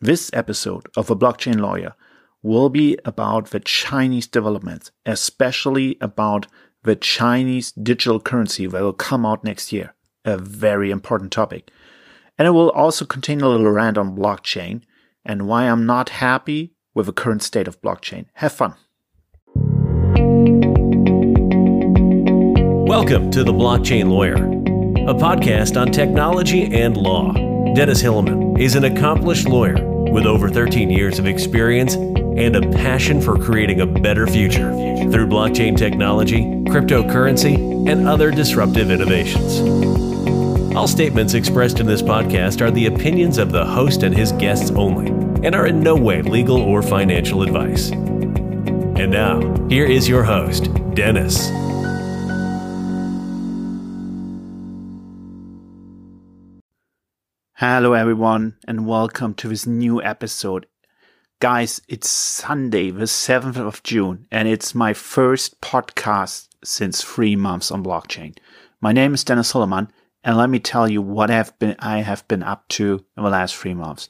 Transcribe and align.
This 0.00 0.30
episode 0.32 0.86
of 0.96 1.10
A 1.10 1.16
Blockchain 1.16 1.58
Lawyer 1.58 1.96
will 2.40 2.68
be 2.68 2.96
about 3.04 3.50
the 3.50 3.58
Chinese 3.58 4.28
developments, 4.28 4.92
especially 5.04 5.98
about 6.00 6.46
the 6.84 6.94
Chinese 6.94 7.72
digital 7.72 8.20
currency 8.20 8.68
that 8.68 8.80
will 8.80 8.92
come 8.92 9.26
out 9.26 9.42
next 9.42 9.72
year. 9.72 9.96
A 10.24 10.38
very 10.38 10.92
important 10.92 11.32
topic. 11.32 11.72
And 12.38 12.46
it 12.46 12.52
will 12.52 12.70
also 12.70 13.04
contain 13.04 13.40
a 13.40 13.48
little 13.48 13.72
rant 13.72 13.98
on 13.98 14.16
blockchain 14.16 14.82
and 15.24 15.48
why 15.48 15.64
I'm 15.64 15.84
not 15.84 16.10
happy 16.10 16.74
with 16.94 17.06
the 17.06 17.12
current 17.12 17.42
state 17.42 17.66
of 17.66 17.82
blockchain. 17.82 18.26
Have 18.34 18.52
fun. 18.52 18.74
Welcome 22.86 23.32
to 23.32 23.42
The 23.42 23.52
Blockchain 23.52 24.08
Lawyer, 24.08 24.36
a 24.36 25.14
podcast 25.14 25.76
on 25.76 25.90
technology 25.90 26.72
and 26.72 26.96
law. 26.96 27.47
Dennis 27.74 28.02
Hillemann 28.02 28.58
is 28.58 28.74
an 28.74 28.84
accomplished 28.84 29.46
lawyer 29.46 29.76
with 30.10 30.26
over 30.26 30.48
13 30.48 30.90
years 30.90 31.18
of 31.18 31.26
experience 31.26 31.94
and 31.94 32.56
a 32.56 32.60
passion 32.72 33.20
for 33.20 33.38
creating 33.38 33.80
a 33.80 33.86
better 33.86 34.26
future 34.26 34.72
through 35.10 35.26
blockchain 35.26 35.76
technology, 35.76 36.42
cryptocurrency, 36.66 37.88
and 37.88 38.08
other 38.08 38.30
disruptive 38.30 38.90
innovations. 38.90 39.60
All 40.74 40.88
statements 40.88 41.34
expressed 41.34 41.80
in 41.80 41.86
this 41.86 42.02
podcast 42.02 42.60
are 42.60 42.70
the 42.70 42.86
opinions 42.86 43.38
of 43.38 43.52
the 43.52 43.64
host 43.64 44.02
and 44.02 44.16
his 44.16 44.32
guests 44.32 44.70
only 44.70 45.08
and 45.46 45.54
are 45.54 45.66
in 45.66 45.80
no 45.80 45.94
way 45.94 46.22
legal 46.22 46.58
or 46.58 46.82
financial 46.82 47.42
advice. 47.42 47.90
And 47.90 49.10
now, 49.10 49.66
here 49.68 49.86
is 49.86 50.08
your 50.08 50.24
host, 50.24 50.68
Dennis. 50.94 51.48
Hello, 57.60 57.92
everyone, 57.92 58.54
and 58.68 58.86
welcome 58.86 59.34
to 59.34 59.48
this 59.48 59.66
new 59.66 60.00
episode. 60.00 60.64
Guys, 61.40 61.82
it's 61.88 62.08
Sunday, 62.08 62.92
the 62.92 63.06
7th 63.06 63.56
of 63.56 63.82
June, 63.82 64.28
and 64.30 64.46
it's 64.46 64.76
my 64.76 64.92
first 64.92 65.60
podcast 65.60 66.46
since 66.62 67.02
three 67.02 67.34
months 67.34 67.72
on 67.72 67.82
blockchain. 67.82 68.38
My 68.80 68.92
name 68.92 69.12
is 69.12 69.24
Dennis 69.24 69.52
Hillemann, 69.52 69.90
and 70.22 70.36
let 70.36 70.50
me 70.50 70.60
tell 70.60 70.88
you 70.88 71.02
what 71.02 71.32
I've 71.32 71.58
been, 71.58 71.74
I 71.80 71.98
have 71.98 72.28
been 72.28 72.44
up 72.44 72.68
to 72.68 73.04
in 73.16 73.24
the 73.24 73.28
last 73.28 73.56
three 73.56 73.74
months. 73.74 74.08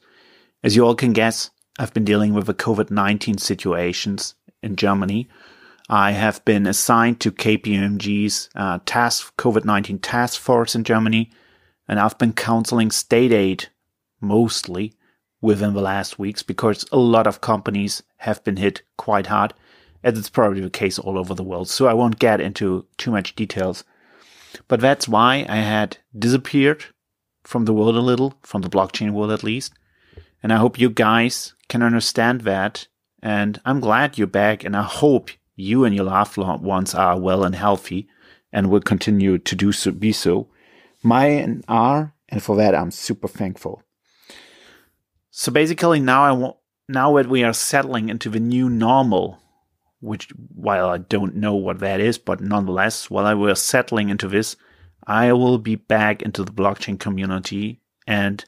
As 0.62 0.77
you 0.77 0.84
all 0.84 0.94
can 0.94 1.15
guess, 1.15 1.48
I've 1.78 1.94
been 1.94 2.05
dealing 2.05 2.34
with 2.34 2.44
the 2.44 2.53
COVID 2.53 2.91
19 2.91 3.39
situations 3.39 4.34
in 4.62 4.77
Germany. 4.77 5.27
I 5.89 6.11
have 6.11 6.44
been 6.44 6.67
assigned 6.67 7.20
to 7.20 7.33
KPMG's 7.33 8.50
uh, 8.55 8.81
task 8.84 9.34
COVID 9.39 9.65
19 9.65 10.00
task 10.00 10.39
force 10.39 10.75
in 10.75 10.84
Germany 10.84 11.31
and 11.89 11.98
I've 11.98 12.19
been 12.19 12.34
counseling 12.34 12.91
state 12.91 13.33
aid 13.33 13.69
mostly 14.20 14.92
within 15.41 15.75
the 15.75 15.81
last 15.81 16.19
weeks 16.19 16.42
because 16.42 16.84
a 16.92 16.98
lot 16.98 17.27
of 17.27 17.41
companies 17.41 18.03
have 18.19 18.44
been 18.44 18.56
hit 18.56 18.83
quite 18.97 19.27
hard, 19.27 19.55
as 20.05 20.19
it's 20.19 20.31
probably 20.31 20.61
the 20.61 20.70
case 20.70 20.98
all 20.98 21.19
over 21.19 21.34
the 21.34 21.42
world. 21.42 21.69
So 21.69 21.86
I 21.86 21.94
won't 21.94 22.19
get 22.19 22.41
into 22.41 22.86
too 22.98 23.11
much 23.11 23.34
details. 23.34 23.84
But 24.66 24.81
that's 24.81 25.09
why 25.09 25.47
I 25.48 25.56
had 25.56 25.98
disappeared 26.16 26.84
from 27.44 27.64
the 27.64 27.72
world 27.72 27.97
a 27.97 28.00
little, 28.00 28.34
from 28.42 28.62
the 28.62 28.69
blockchain 28.69 29.12
world 29.12 29.31
at 29.31 29.42
least. 29.42 29.72
And 30.42 30.53
I 30.53 30.56
hope 30.56 30.78
you 30.78 30.91
guys 30.91 31.55
can 31.69 31.83
understand 31.83 32.42
that. 32.42 32.86
And 33.22 33.61
I'm 33.64 33.81
glad 33.81 34.19
you're 34.19 34.27
back. 34.27 34.64
And 34.64 34.77
I 34.77 34.83
hope 34.83 35.31
you 35.56 35.84
and 35.84 35.94
your 35.94 36.05
loved 36.05 36.36
ones 36.36 36.94
are 36.94 37.19
well 37.19 37.44
and 37.44 37.55
healthy 37.55 38.09
and 38.53 38.70
will 38.70 38.81
continue 38.81 39.39
to 39.39 39.56
do 39.56 39.72
so, 39.72 39.91
be 39.91 40.12
so 40.12 40.48
mine 41.02 41.62
are, 41.68 42.14
and 42.28 42.42
for 42.42 42.56
that 42.56 42.74
I'm 42.74 42.91
super 42.91 43.28
thankful. 43.28 43.82
So 45.30 45.52
basically, 45.52 46.00
now 46.00 46.24
I 46.24 46.32
want 46.32 46.56
now 46.88 47.16
that 47.16 47.28
we 47.28 47.44
are 47.44 47.52
settling 47.52 48.08
into 48.08 48.30
the 48.30 48.41
new 48.41 48.68
normal, 48.68 49.38
which 50.00 50.30
while 50.54 50.88
I 50.88 50.98
don't 50.98 51.36
know 51.36 51.54
what 51.54 51.80
that 51.80 52.00
is, 52.00 52.19
but 52.19 52.41
nonetheless, 52.41 53.10
while 53.10 53.26
I 53.26 53.34
were 53.34 53.54
settling 53.54 54.08
into 54.08 54.26
this, 54.26 54.56
I 55.06 55.32
will 55.32 55.58
be 55.58 55.76
back 55.76 56.22
into 56.22 56.44
the 56.44 56.53
blockchain 56.53 56.98
community 56.98 57.81
and 58.06 58.44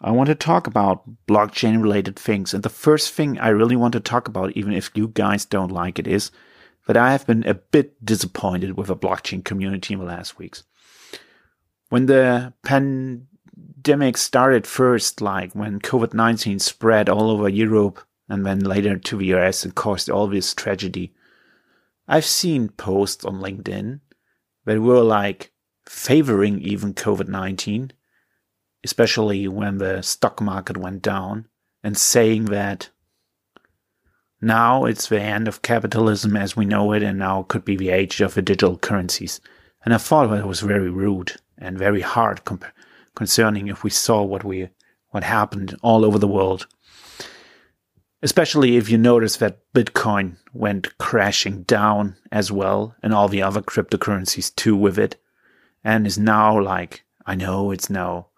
I 0.00 0.10
want 0.10 0.28
to 0.28 0.34
talk 0.34 0.66
about 0.66 1.02
blockchain 1.26 1.82
related 1.82 2.16
things. 2.16 2.54
And 2.54 2.62
the 2.62 2.68
first 2.68 3.12
thing 3.12 3.38
I 3.38 3.48
really 3.48 3.76
want 3.76 3.92
to 3.92 4.00
talk 4.00 4.28
about, 4.28 4.52
even 4.52 4.72
if 4.72 4.90
you 4.94 5.08
guys 5.08 5.44
don't 5.44 5.70
like 5.70 5.98
it, 5.98 6.06
is 6.06 6.30
that 6.86 6.96
I 6.96 7.12
have 7.12 7.26
been 7.26 7.46
a 7.46 7.54
bit 7.54 8.04
disappointed 8.04 8.76
with 8.76 8.88
the 8.88 8.96
blockchain 8.96 9.44
community 9.44 9.94
in 9.94 10.00
the 10.00 10.06
last 10.06 10.38
weeks 10.38 10.64
when 11.90 12.06
the 12.06 12.52
pandemic 12.64 14.16
started 14.16 14.66
first, 14.66 15.20
like 15.20 15.54
when 15.54 15.80
COVID 15.80 16.14
19 16.14 16.58
spread 16.58 17.08
all 17.08 17.30
over 17.30 17.48
Europe 17.48 18.00
and 18.28 18.44
then 18.44 18.60
later 18.60 18.96
to 18.96 19.18
the 19.18 19.34
US 19.34 19.64
and 19.64 19.74
caused 19.74 20.08
all 20.08 20.26
this 20.26 20.54
tragedy, 20.54 21.12
I've 22.08 22.24
seen 22.24 22.68
posts 22.68 23.24
on 23.24 23.40
LinkedIn 23.40 24.00
that 24.64 24.80
were 24.80 25.02
like 25.02 25.52
favoring 25.86 26.60
even 26.60 26.94
COVID 26.94 27.28
19, 27.28 27.92
especially 28.82 29.46
when 29.48 29.78
the 29.78 30.02
stock 30.02 30.40
market 30.40 30.76
went 30.76 31.02
down, 31.02 31.48
and 31.82 31.96
saying 31.96 32.46
that 32.46 32.90
now 34.40 34.84
it's 34.84 35.08
the 35.08 35.20
end 35.20 35.48
of 35.48 35.62
capitalism 35.62 36.36
as 36.36 36.56
we 36.56 36.64
know 36.64 36.92
it, 36.92 37.02
and 37.02 37.18
now 37.18 37.42
could 37.42 37.64
be 37.64 37.76
the 37.76 37.90
age 37.90 38.20
of 38.20 38.34
the 38.34 38.42
digital 38.42 38.76
currencies. 38.78 39.40
And 39.84 39.92
I 39.92 39.98
thought 39.98 40.30
that 40.30 40.48
was 40.48 40.60
very 40.60 40.90
rude 40.90 41.36
and 41.58 41.78
very 41.78 42.00
hard 42.00 42.40
concerning 43.14 43.68
if 43.68 43.84
we 43.84 43.90
saw 43.90 44.22
what 44.22 44.44
we 44.44 44.68
what 45.10 45.24
happened 45.24 45.76
all 45.82 46.04
over 46.04 46.18
the 46.18 46.28
world. 46.28 46.66
Especially 48.22 48.76
if 48.76 48.88
you 48.88 48.98
notice 48.98 49.36
that 49.36 49.60
Bitcoin 49.72 50.36
went 50.52 50.96
crashing 50.98 51.62
down 51.62 52.16
as 52.32 52.50
well, 52.50 52.96
and 53.02 53.12
all 53.14 53.28
the 53.28 53.42
other 53.42 53.60
cryptocurrencies 53.60 54.54
too 54.54 54.74
with 54.74 54.98
it, 54.98 55.16
and 55.84 56.06
is 56.06 56.18
now 56.18 56.60
like 56.60 57.04
I 57.26 57.34
know 57.34 57.70
it's 57.70 57.90
now 57.90 58.28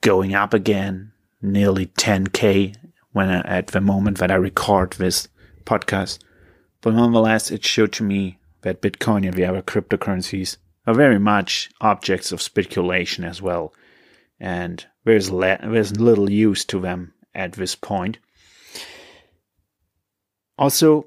going 0.00 0.34
up 0.34 0.52
again, 0.52 1.12
nearly 1.40 1.86
10k 1.86 2.76
when 3.12 3.30
I, 3.30 3.40
at 3.40 3.68
the 3.68 3.80
moment 3.80 4.18
that 4.18 4.30
I 4.30 4.34
record 4.34 4.92
this 4.92 5.28
podcast. 5.64 6.18
But 6.82 6.94
nonetheless, 6.94 7.50
it 7.50 7.64
showed 7.64 7.92
to 7.94 8.02
me 8.02 8.38
that 8.62 8.82
Bitcoin 8.82 9.26
and 9.26 9.34
the 9.34 9.46
other 9.46 9.62
cryptocurrencies 9.62 10.58
are 10.86 10.94
very 10.94 11.18
much 11.18 11.70
objects 11.80 12.32
of 12.32 12.42
speculation 12.42 13.24
as 13.24 13.40
well, 13.40 13.72
and 14.38 14.86
there's, 15.04 15.30
le- 15.30 15.58
there's 15.62 15.98
little 15.98 16.30
use 16.30 16.64
to 16.66 16.80
them 16.80 17.14
at 17.34 17.52
this 17.52 17.74
point. 17.74 18.18
Also, 20.58 21.06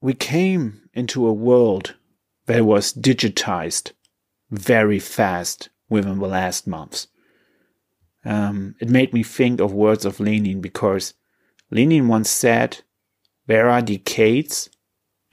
we 0.00 0.14
came 0.14 0.88
into 0.94 1.26
a 1.26 1.32
world 1.32 1.94
that 2.46 2.64
was 2.64 2.92
digitized 2.92 3.92
very 4.50 4.98
fast 4.98 5.68
within 5.88 6.18
the 6.18 6.26
last 6.26 6.66
months. 6.66 7.08
Um, 8.24 8.74
it 8.80 8.88
made 8.88 9.12
me 9.12 9.22
think 9.22 9.60
of 9.60 9.72
words 9.72 10.04
of 10.04 10.18
Lenin 10.18 10.60
because 10.60 11.14
Lenin 11.70 12.08
once 12.08 12.30
said, 12.30 12.82
There 13.46 13.68
are 13.68 13.82
decades 13.82 14.68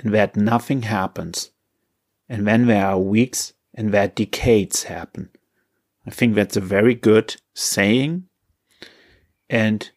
in 0.03 0.11
that 0.11 0.35
nothing 0.35 0.83
happens 0.83 1.49
and 2.29 2.47
then 2.47 2.67
there 2.67 2.85
are 2.85 2.99
weeks 2.99 3.53
and 3.73 3.91
where 3.91 4.07
decades 4.07 4.83
happen. 4.83 5.29
I 6.05 6.11
think 6.11 6.35
that's 6.35 6.57
a 6.57 6.61
very 6.61 6.95
good 6.95 7.35
saying, 7.53 8.25
and 9.49 9.89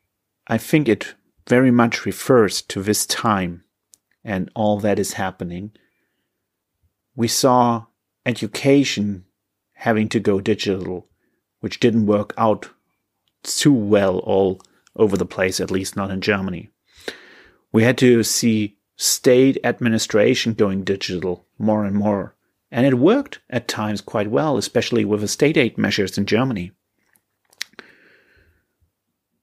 I 0.47 0.59
think 0.59 0.88
it 0.88 1.15
very 1.48 1.70
much 1.70 2.06
refers 2.06 2.62
to 2.62 2.82
this 2.82 3.06
time 3.06 3.65
and 4.25 4.50
all 4.54 4.78
that 4.81 4.98
is 4.98 5.15
happening. 5.15 5.72
We 7.15 7.28
saw 7.28 7.86
education 8.25 9.25
having 9.75 10.09
to 10.10 10.20
go 10.20 10.41
digital, 10.41 11.09
which 11.60 11.81
didn't 11.81 12.06
work 12.06 12.34
out 12.36 12.70
too 13.42 13.72
well 13.72 14.18
all 14.18 14.60
over 14.97 15.16
the 15.16 15.27
place, 15.27 15.60
at 15.60 15.71
least 15.71 15.97
not 15.97 16.10
in 16.10 16.21
Germany. 16.21 16.71
We 17.72 17.84
had 17.84 17.98
to 17.98 18.22
see 18.22 18.75
state 18.97 19.59
administration 19.63 20.54
going 20.54 20.83
digital 20.83 21.47
more 21.59 21.84
and 21.84 21.95
more. 21.95 22.34
And 22.71 22.87
it 22.87 22.95
worked 22.95 23.41
at 23.48 23.69
times 23.69 24.01
quite 24.01 24.31
well, 24.31 24.57
especially 24.57 25.04
with 25.04 25.21
the 25.21 25.28
state 25.28 25.57
aid 25.57 25.78
measures 25.78 26.19
in 26.19 26.27
Germany. 26.27 26.72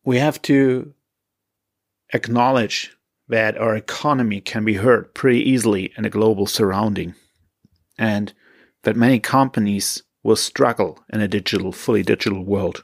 We 0.04 0.18
have 0.18 0.42
to 0.44 0.94
acknowledge 2.14 2.92
that 3.30 3.58
our 3.58 3.76
economy 3.76 4.42
can 4.42 4.66
be 4.66 4.74
hurt 4.76 5.14
pretty 5.14 5.40
easily 5.50 5.94
in 5.98 6.04
a 6.04 6.10
global 6.10 6.46
surrounding, 6.46 7.16
and 7.98 8.34
that 8.84 8.98
many 8.98 9.20
companies 9.20 10.04
will 10.24 10.36
struggle 10.36 11.00
in 11.12 11.22
a 11.22 11.28
digital, 11.28 11.72
fully 11.72 12.04
digital 12.04 12.44
world. 12.44 12.84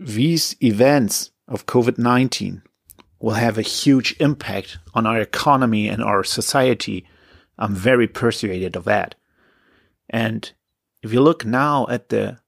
These 0.00 0.56
events 0.60 1.30
of 1.46 1.66
COVID 1.66 1.96
19 1.96 2.62
will 3.22 3.34
have 3.34 3.56
a 3.56 3.62
huge 3.62 4.14
impact 4.20 4.78
on 4.92 5.06
our 5.06 5.20
economy 5.20 5.88
and 5.88 6.02
our 6.02 6.24
society. 6.24 7.06
I'm 7.58 7.74
very 7.74 8.08
persuaded 8.08 8.76
of 8.76 8.84
that. 8.84 9.14
And 10.10 10.50
if 11.02 11.12
you 11.12 11.20
look 11.20 11.44
now 11.44 11.86
at 11.88 12.10
the 12.10 12.40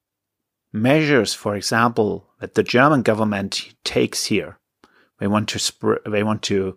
measures, 0.75 1.33
for 1.33 1.55
example, 1.55 2.29
that 2.41 2.55
the 2.55 2.63
German 2.63 3.03
government 3.03 3.75
takes 3.85 4.27
here. 4.27 4.59
They 5.21 5.29
want 5.29 5.49
to 5.51 5.59
sp- 5.63 6.03
they 6.05 6.25
want 6.25 6.43
to 6.43 6.77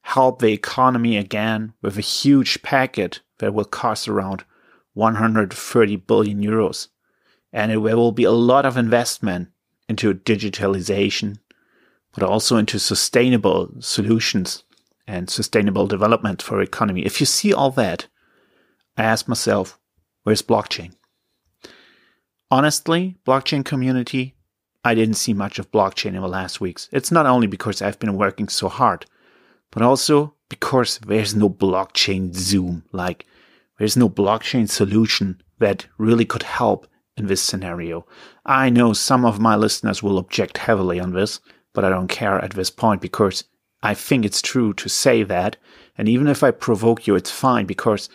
help 0.00 0.40
the 0.40 0.52
economy 0.52 1.16
again 1.18 1.74
with 1.82 1.98
a 1.98 2.00
huge 2.00 2.62
packet 2.62 3.20
that 3.38 3.52
will 3.52 3.66
cost 3.66 4.08
around 4.08 4.44
130 4.94 5.96
billion 5.96 6.42
euros. 6.42 6.88
And 7.52 7.70
there 7.70 7.80
will 7.80 8.12
be 8.12 8.24
a 8.24 8.30
lot 8.30 8.64
of 8.64 8.76
investment 8.76 9.48
into 9.88 10.14
digitalization, 10.14 11.38
but 12.16 12.28
also 12.28 12.56
into 12.56 12.78
sustainable 12.78 13.70
solutions 13.80 14.64
and 15.06 15.30
sustainable 15.30 15.86
development 15.86 16.42
for 16.42 16.60
economy. 16.60 17.04
If 17.04 17.20
you 17.20 17.26
see 17.26 17.52
all 17.52 17.70
that, 17.72 18.06
I 18.96 19.04
ask 19.04 19.28
myself, 19.28 19.78
where's 20.22 20.42
blockchain? 20.42 20.94
Honestly, 22.50 23.16
blockchain 23.26 23.64
community, 23.64 24.34
I 24.84 24.94
didn't 24.94 25.14
see 25.16 25.34
much 25.34 25.58
of 25.58 25.70
blockchain 25.70 26.14
in 26.14 26.22
the 26.22 26.28
last 26.28 26.60
weeks. 26.60 26.88
It's 26.92 27.12
not 27.12 27.26
only 27.26 27.46
because 27.46 27.82
I've 27.82 27.98
been 27.98 28.16
working 28.16 28.48
so 28.48 28.68
hard, 28.68 29.04
but 29.70 29.82
also 29.82 30.34
because 30.48 30.98
there's 31.00 31.34
no 31.34 31.50
blockchain 31.50 32.34
Zoom. 32.34 32.84
Like, 32.92 33.26
there's 33.78 33.96
no 33.96 34.08
blockchain 34.08 34.70
solution 34.70 35.42
that 35.58 35.86
really 35.98 36.24
could 36.24 36.44
help 36.44 36.86
in 37.16 37.26
this 37.26 37.42
scenario. 37.42 38.06
I 38.44 38.70
know 38.70 38.92
some 38.92 39.24
of 39.24 39.40
my 39.40 39.56
listeners 39.56 40.02
will 40.02 40.18
object 40.18 40.58
heavily 40.58 41.00
on 41.00 41.12
this, 41.12 41.40
but 41.76 41.84
I 41.84 41.90
don't 41.90 42.08
care 42.08 42.42
at 42.42 42.52
this 42.52 42.70
point 42.70 43.02
because 43.02 43.44
I 43.82 43.92
think 43.92 44.24
it's 44.24 44.40
true 44.40 44.72
to 44.72 44.88
say 44.88 45.22
that. 45.24 45.58
And 45.98 46.08
even 46.08 46.26
if 46.26 46.42
I 46.42 46.50
provoke 46.50 47.06
you, 47.06 47.14
it's 47.14 47.30
fine 47.30 47.66
because 47.66 48.08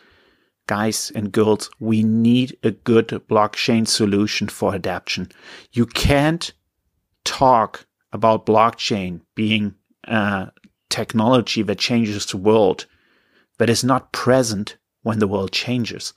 guys 0.65 1.11
and 1.13 1.31
girls, 1.31 1.69
we 1.79 2.01
need 2.01 2.57
a 2.63 2.71
good 2.71 3.09
blockchain 3.29 3.87
solution 3.87 4.49
for 4.49 4.73
adaptation. 4.73 5.29
You 5.73 5.85
can't 5.85 6.51
talk 7.23 7.85
about 8.11 8.47
blockchain 8.47 9.21
being 9.35 9.75
a 10.05 10.51
technology 10.89 11.61
that 11.61 11.77
changes 11.77 12.25
the 12.25 12.37
world 12.37 12.87
that 13.59 13.69
is 13.69 13.83
not 13.83 14.11
present 14.11 14.77
when 15.03 15.19
the 15.19 15.27
world 15.27 15.51
changes. 15.51 16.13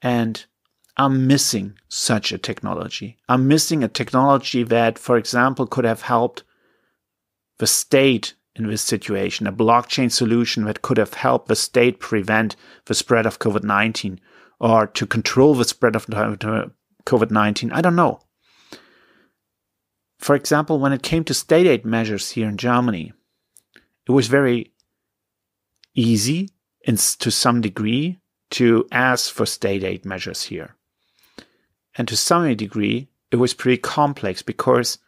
And 0.00 0.44
I'm 0.96 1.26
missing 1.26 1.76
such 1.88 2.30
a 2.32 2.38
technology. 2.38 3.16
I'm 3.28 3.48
missing 3.48 3.82
a 3.82 3.88
technology 3.88 4.62
that, 4.62 4.98
for 4.98 5.16
example, 5.16 5.66
could 5.66 5.84
have 5.84 6.02
helped 6.02 6.44
the 7.58 7.66
state 7.66 8.34
in 8.56 8.68
this 8.68 8.82
situation, 8.82 9.46
a 9.46 9.52
blockchain 9.52 10.10
solution 10.10 10.64
that 10.64 10.82
could 10.82 10.96
have 10.96 11.14
helped 11.14 11.48
the 11.48 11.56
state 11.56 11.98
prevent 11.98 12.54
the 12.84 12.94
spread 12.94 13.26
of 13.26 13.40
COVID 13.40 13.64
19 13.64 14.20
or 14.60 14.86
to 14.86 15.06
control 15.06 15.54
the 15.54 15.64
spread 15.64 15.96
of 15.96 16.06
COVID 16.06 17.30
19. 17.30 17.72
I 17.72 17.80
don't 17.80 17.96
know. 17.96 18.20
For 20.20 20.36
example, 20.36 20.78
when 20.78 20.92
it 20.92 21.02
came 21.02 21.24
to 21.24 21.34
state 21.34 21.66
aid 21.66 21.84
measures 21.84 22.30
here 22.30 22.48
in 22.48 22.56
Germany, 22.56 23.12
it 24.06 24.12
was 24.12 24.28
very 24.28 24.72
easy 25.94 26.50
in, 26.82 26.96
to 26.96 27.30
some 27.30 27.60
degree 27.60 28.20
to 28.50 28.86
ask 28.92 29.32
for 29.32 29.46
state 29.46 29.82
aid 29.82 30.04
measures 30.04 30.44
here. 30.44 30.76
And 31.96 32.08
to 32.08 32.16
some 32.16 32.54
degree, 32.56 33.08
it 33.30 33.36
was 33.36 33.54
pretty 33.54 33.78
complex 33.78 34.42
because 34.42 34.98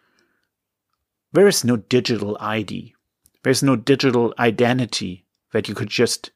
there 1.33 1.49
is 1.49 1.65
no 1.65 1.77
digital 1.77 2.37
ID. 2.41 2.94
There's 3.43 3.62
no 3.62 3.77
digital 3.77 4.35
identity 4.38 5.25
that 5.53 5.69
you 5.69 5.75
could 5.75 5.88
just 5.88 6.31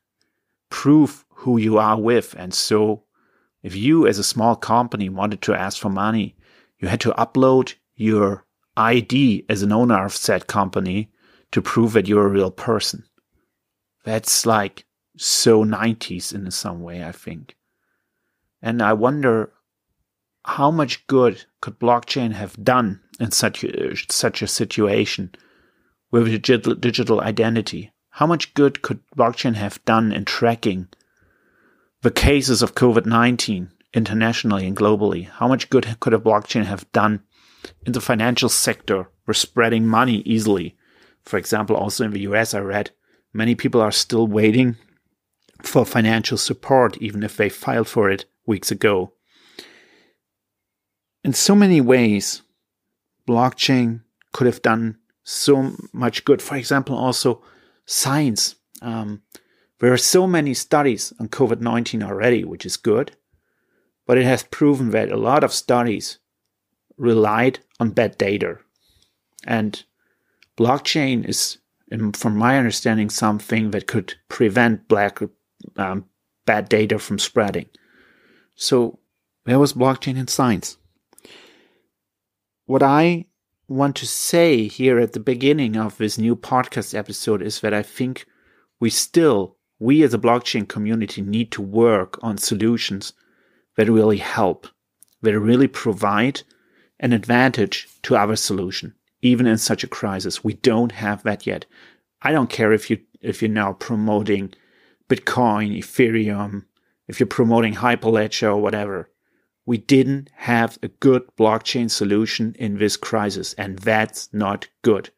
prove 0.71 1.25
who 1.29 1.57
you 1.59 1.79
are 1.79 2.01
with. 2.01 2.35
And 2.39 2.55
so, 2.55 3.05
if 3.63 3.75
you 3.75 4.07
as 4.07 4.19
a 4.19 4.25
small 4.25 4.57
company 4.57 5.09
wanted 5.09 5.43
to 5.43 5.55
ask 5.55 5.79
for 5.79 5.91
money, 5.91 6.37
you 6.79 6.89
had 6.89 7.01
to 7.01 7.13
upload 7.13 7.75
your 7.95 8.45
ID 8.77 9.45
as 9.49 9.63
an 9.63 9.73
owner 9.73 10.05
of 10.05 10.15
said 10.15 10.47
company 10.47 11.11
to 11.53 11.61
prove 11.61 11.93
that 11.93 12.09
you're 12.09 12.27
a 12.27 12.31
real 12.31 12.51
person. 12.51 13.05
That's 14.05 14.47
like 14.47 14.85
so 15.17 15.65
90s 15.65 16.35
in 16.35 16.51
some 16.51 16.81
way, 16.81 17.05
I 17.05 17.13
think. 17.13 17.57
And 18.63 18.83
I 18.83 18.93
wonder 18.93 19.53
how 20.45 20.71
much 20.71 21.07
good 21.07 21.45
could 21.61 21.79
blockchain 21.79 22.33
have 22.33 22.63
done 22.63 23.01
in 23.19 23.31
such 23.31 23.63
a, 23.63 23.95
such 24.11 24.43
a 24.43 24.47
situation 24.47 25.35
with 26.11 26.27
digital, 26.27 26.75
digital 26.75 27.21
identity? 27.21 27.93
How 28.11 28.27
much 28.27 28.55
good 28.55 28.83
could 28.83 29.01
blockchain 29.17 29.55
have 29.55 29.85
done 29.85 30.13
in 30.13 30.25
tracking 30.25 30.89
the 32.03 32.11
cases 32.11 32.63
of 32.63 32.75
COVID 32.75 33.07
19 33.07 33.71
internationally 33.93 34.67
and 34.67 34.77
globally? 34.77 35.29
How 35.29 35.47
much 35.47 35.71
good 35.71 35.97
could 36.01 36.15
a 36.15 36.19
blockchain 36.19 36.65
have 36.65 36.91
done 36.93 37.23
in 37.85 37.93
the 37.93 38.01
financial 38.01 38.49
sector 38.49 39.11
for 39.25 39.35
spreading 39.35 39.87
money 39.87 40.23
easily? 40.23 40.77
For 41.23 41.37
example, 41.37 41.77
also 41.77 42.05
in 42.05 42.13
the 42.13 42.21
US, 42.21 42.55
I 42.55 42.61
read 42.61 42.91
many 43.33 43.55
people 43.55 43.81
are 43.81 43.93
still 43.93 44.27
waiting 44.27 44.77
for 45.63 45.85
financial 45.85 46.39
support, 46.39 46.97
even 46.99 47.23
if 47.23 47.37
they 47.37 47.51
filed 47.51 47.87
for 47.87 48.11
it 48.11 48.25
weeks 48.47 48.71
ago 48.71 49.13
in 51.25 51.33
so 51.33 51.55
many 51.55 51.81
ways, 51.81 52.43
blockchain 53.29 54.03
could 54.33 54.47
have 54.47 54.63
done 54.63 54.99
so 55.25 55.73
much 55.93 56.25
good. 56.25 56.41
For 56.41 56.57
example, 56.57 56.97
also 56.97 57.43
science. 57.87 58.57
Um, 58.83 59.23
there 59.79 59.93
are 59.93 59.99
so 59.99 60.27
many 60.27 60.55
studies 60.55 61.13
on 61.19 61.29
COVID 61.29 61.61
19 61.61 62.03
already, 62.03 62.45
which 62.45 62.67
is 62.67 62.77
good, 62.77 63.17
but 64.07 64.19
it 64.19 64.25
has 64.25 64.43
proven 64.45 64.91
that 64.91 65.11
a 65.11 65.17
lot 65.17 65.45
of 65.45 65.53
studies 65.53 66.19
relied 66.97 67.61
on 67.79 67.91
bad 67.91 68.19
data. 68.19 68.59
And 69.47 69.83
blockchain 70.57 71.27
is, 71.27 71.59
from 72.15 72.37
my 72.37 72.59
understanding, 72.59 73.09
something 73.09 73.71
that 73.71 73.87
could 73.87 74.15
prevent 74.29 74.87
black, 74.87 75.21
um, 75.77 76.05
bad 76.45 76.69
data 76.69 76.99
from 76.99 77.19
spreading. 77.19 77.67
So, 78.55 78.99
there 79.47 79.59
was 79.59 79.73
blockchain 79.73 80.19
in 80.19 80.29
science. 80.29 80.77
What 82.71 82.85
I 82.85 83.25
want 83.67 83.97
to 83.97 84.07
say 84.07 84.69
here 84.69 85.01
at 85.01 85.13
the 85.13 85.19
beginning 85.19 85.77
of 85.77 85.99
this 85.99 86.19
new 86.19 86.37
podcast 86.37 86.95
episode 86.95 87.43
is 87.43 87.59
that 87.63 87.75
I 87.75 87.83
think 87.83 88.27
we 88.79 88.91
still, 88.91 89.57
we 89.81 90.05
as 90.05 90.15
a 90.15 90.19
blockchain 90.19 90.69
community, 90.69 91.21
need 91.21 91.51
to 91.51 91.63
work 91.63 92.17
on 92.23 92.39
solutions 92.39 93.13
that 93.77 93.91
really 93.91 94.19
help, 94.19 94.69
that 95.21 95.37
really 95.37 95.67
provide 95.67 96.43
an 97.01 97.13
advantage 97.13 97.89
to 98.05 98.15
our 98.15 98.37
solution, 98.37 98.95
even 99.21 99.49
in 99.49 99.59
such 99.59 99.83
a 99.83 99.89
crisis. 99.89 100.45
We 100.45 100.55
don't 100.55 100.93
have 100.93 101.25
that 101.25 101.49
yet. 101.49 101.67
I 102.23 102.31
don't 102.31 102.51
care 102.51 102.73
if 102.73 102.89
you 102.89 103.01
if 103.21 103.43
you're 103.43 103.51
now 103.51 103.73
promoting 103.73 104.55
Bitcoin, 105.09 105.77
Ethereum, 105.77 106.67
if 107.09 107.19
you're 107.19 107.27
promoting 107.27 107.75
Hyperledger 107.75 108.47
or 108.47 108.59
whatever 108.59 109.11
we 109.67 109.79
didn't 109.79 110.31
have 110.35 110.79
a 110.83 110.89
good 110.89 111.23
blockchain 111.39 111.91
solution 111.91 112.55
in 112.59 112.79
this 112.79 112.97
crisis, 112.97 113.55
and 113.55 113.79
that's 113.79 114.29
not 114.33 114.69
good. 114.83 115.11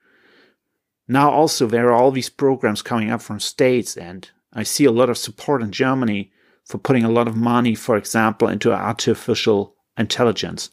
Now, 1.08 1.30
also, 1.30 1.66
there 1.66 1.88
are 1.88 1.92
all 1.92 2.10
these 2.10 2.30
programs 2.30 2.82
coming 2.82 3.10
up 3.10 3.22
from 3.22 3.40
states, 3.40 3.96
and 3.96 4.28
I 4.52 4.62
see 4.62 4.84
a 4.84 4.92
lot 4.92 5.10
of 5.10 5.18
support 5.18 5.62
in 5.62 5.72
Germany 5.72 6.32
for 6.64 6.78
putting 6.78 7.04
a 7.04 7.10
lot 7.10 7.28
of 7.28 7.36
money, 7.36 7.74
for 7.74 7.96
example, 7.96 8.48
into 8.48 8.72
artificial 8.72 9.74
intelligence. 9.96 10.70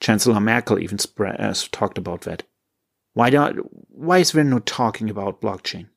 Chancellor 0.00 0.40
Merkel 0.40 0.78
even 0.78 0.98
spread, 0.98 1.40
uh, 1.40 1.54
talked 1.70 1.98
about 1.98 2.22
that. 2.22 2.42
Why, 3.14 3.30
don't, 3.30 3.58
why 3.88 4.18
is 4.18 4.32
there 4.32 4.44
no 4.44 4.58
talking 4.58 5.10
about 5.10 5.40
blockchain? 5.40 5.88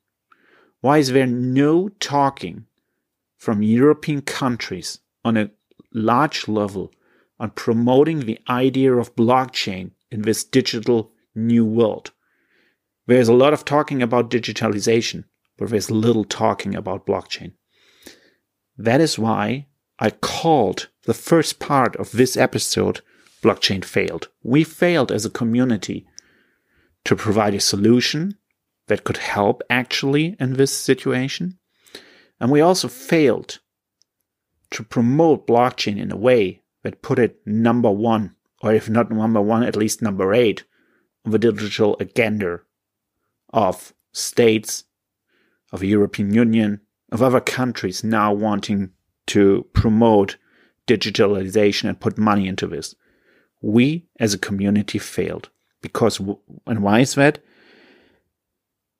Why 0.80 0.98
is 0.98 1.12
there 1.12 1.26
no 1.26 1.88
talking 1.88 2.66
from 3.36 3.62
European 3.62 4.22
countries 4.22 5.00
on 5.24 5.36
a 5.36 5.50
large 5.96 6.46
level 6.46 6.92
on 7.40 7.50
promoting 7.50 8.20
the 8.20 8.38
idea 8.48 8.94
of 8.94 9.16
blockchain 9.16 9.90
in 10.10 10.22
this 10.22 10.44
digital 10.44 11.10
new 11.34 11.64
world. 11.64 12.12
There's 13.06 13.28
a 13.28 13.34
lot 13.34 13.52
of 13.52 13.64
talking 13.64 14.02
about 14.02 14.30
digitalization, 14.30 15.24
but 15.56 15.70
there's 15.70 15.90
little 15.90 16.24
talking 16.24 16.74
about 16.74 17.06
blockchain. 17.06 17.52
That 18.76 19.00
is 19.00 19.18
why 19.18 19.66
I 19.98 20.10
called 20.10 20.88
the 21.04 21.14
first 21.14 21.58
part 21.58 21.96
of 21.96 22.12
this 22.12 22.36
episode 22.36 23.00
Blockchain 23.42 23.84
Failed. 23.84 24.28
We 24.42 24.64
failed 24.64 25.12
as 25.12 25.24
a 25.24 25.30
community 25.30 26.06
to 27.04 27.16
provide 27.16 27.54
a 27.54 27.60
solution 27.60 28.36
that 28.88 29.04
could 29.04 29.18
help 29.18 29.62
actually 29.70 30.36
in 30.38 30.54
this 30.54 30.76
situation. 30.76 31.58
And 32.40 32.50
we 32.50 32.60
also 32.60 32.88
failed 32.88 33.60
to 34.70 34.82
promote 34.82 35.46
blockchain 35.46 35.98
in 35.98 36.12
a 36.12 36.16
way 36.16 36.62
that 36.82 37.02
put 37.02 37.18
it 37.18 37.40
number 37.46 37.90
one, 37.90 38.34
or 38.62 38.72
if 38.72 38.88
not 38.88 39.10
number 39.10 39.40
one, 39.40 39.62
at 39.62 39.76
least 39.76 40.02
number 40.02 40.32
eight 40.34 40.64
on 41.24 41.32
the 41.32 41.38
digital 41.38 41.96
agenda 42.00 42.60
of 43.52 43.92
states, 44.12 44.84
of 45.72 45.80
the 45.80 45.88
European 45.88 46.32
Union, 46.32 46.80
of 47.12 47.22
other 47.22 47.40
countries 47.40 48.04
now 48.04 48.32
wanting 48.32 48.90
to 49.26 49.66
promote 49.72 50.36
digitalization 50.86 51.88
and 51.88 52.00
put 52.00 52.16
money 52.16 52.46
into 52.46 52.66
this. 52.66 52.94
we 53.60 54.06
as 54.20 54.34
a 54.34 54.38
community 54.38 54.98
failed. 54.98 55.48
Because, 55.80 56.20
and 56.66 56.82
why 56.82 57.00
is 57.00 57.14
that? 57.14 57.38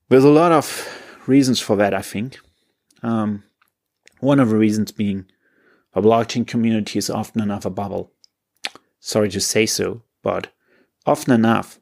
There's 0.09 0.25
a 0.25 0.29
lot 0.29 0.53
of 0.53 1.23
reasons 1.27 1.61
for 1.61 1.77
that, 1.77 1.95
I 1.95 2.03
think. 2.03 2.39
Um, 3.03 3.45
one 4.21 4.41
of 4.41 4.49
the 4.49 4.57
reasons 4.57 4.93
being 4.93 5.27
a 5.97 6.03
blockchain 6.03 6.47
community 6.47 6.99
is 6.99 7.09
often 7.09 7.41
enough 7.41 7.65
a 7.65 7.71
bubble. 7.71 8.13
Sorry 9.01 9.31
to 9.31 9.41
say 9.41 9.65
so, 9.65 10.03
but 10.23 10.53
often 11.07 11.33
enough, 11.33 11.81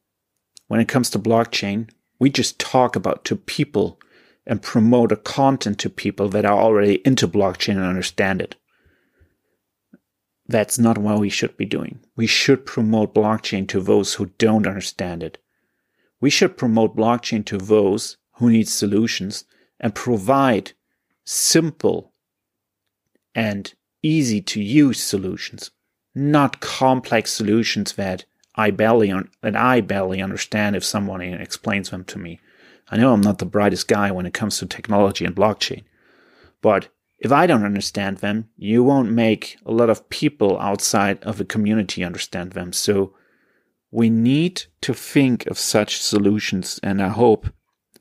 when 0.68 0.78
it 0.78 0.86
comes 0.86 1.10
to 1.10 1.18
blockchain, 1.18 1.90
we 2.20 2.30
just 2.30 2.60
talk 2.60 2.94
about 2.94 3.24
to 3.24 3.34
people 3.34 3.98
and 4.46 4.62
promote 4.62 5.10
a 5.10 5.16
content 5.16 5.80
to 5.80 5.90
people 5.90 6.28
that 6.28 6.44
are 6.44 6.56
already 6.56 7.02
into 7.04 7.26
blockchain 7.26 7.74
and 7.74 7.84
understand 7.84 8.40
it. 8.40 8.54
That's 10.46 10.78
not 10.78 10.96
what 10.96 11.18
we 11.18 11.28
should 11.28 11.56
be 11.56 11.64
doing. 11.64 11.98
We 12.14 12.28
should 12.28 12.64
promote 12.64 13.14
blockchain 13.14 13.66
to 13.68 13.80
those 13.80 14.14
who 14.14 14.26
don't 14.38 14.68
understand 14.68 15.24
it. 15.24 15.38
We 16.20 16.30
should 16.30 16.56
promote 16.56 16.96
blockchain 16.96 17.44
to 17.46 17.58
those 17.58 18.16
who 18.34 18.50
need 18.50 18.68
solutions 18.68 19.44
and 19.80 19.92
provide 19.92 20.72
simple 21.24 22.12
and 23.34 23.74
easy 24.04 24.40
to 24.40 24.62
use 24.62 25.02
solutions, 25.02 25.70
not 26.14 26.60
complex 26.60 27.32
solutions 27.32 27.94
that 27.94 28.24
I 28.54 28.70
barely 28.70 29.10
un- 29.10 29.30
that 29.40 29.56
I 29.56 29.80
barely 29.80 30.22
understand 30.22 30.76
if 30.76 30.84
someone 30.84 31.20
explains 31.20 31.90
them 31.90 32.04
to 32.04 32.18
me. 32.18 32.38
I 32.90 32.96
know 32.96 33.12
I'm 33.12 33.20
not 33.20 33.38
the 33.38 33.46
brightest 33.46 33.88
guy 33.88 34.10
when 34.10 34.26
it 34.26 34.34
comes 34.34 34.58
to 34.58 34.66
technology 34.66 35.24
and 35.24 35.34
blockchain, 35.34 35.84
but 36.60 36.88
if 37.18 37.32
I 37.32 37.46
don't 37.46 37.64
understand 37.64 38.18
them, 38.18 38.50
you 38.56 38.84
won't 38.84 39.10
make 39.10 39.56
a 39.64 39.72
lot 39.72 39.88
of 39.88 40.08
people 40.10 40.60
outside 40.60 41.22
of 41.22 41.38
the 41.38 41.44
community 41.44 42.04
understand 42.04 42.52
them. 42.52 42.72
So 42.72 43.14
we 43.90 44.10
need 44.10 44.64
to 44.82 44.92
think 44.92 45.46
of 45.46 45.58
such 45.58 46.02
solutions, 46.02 46.78
and 46.82 47.00
I 47.02 47.08
hope 47.08 47.46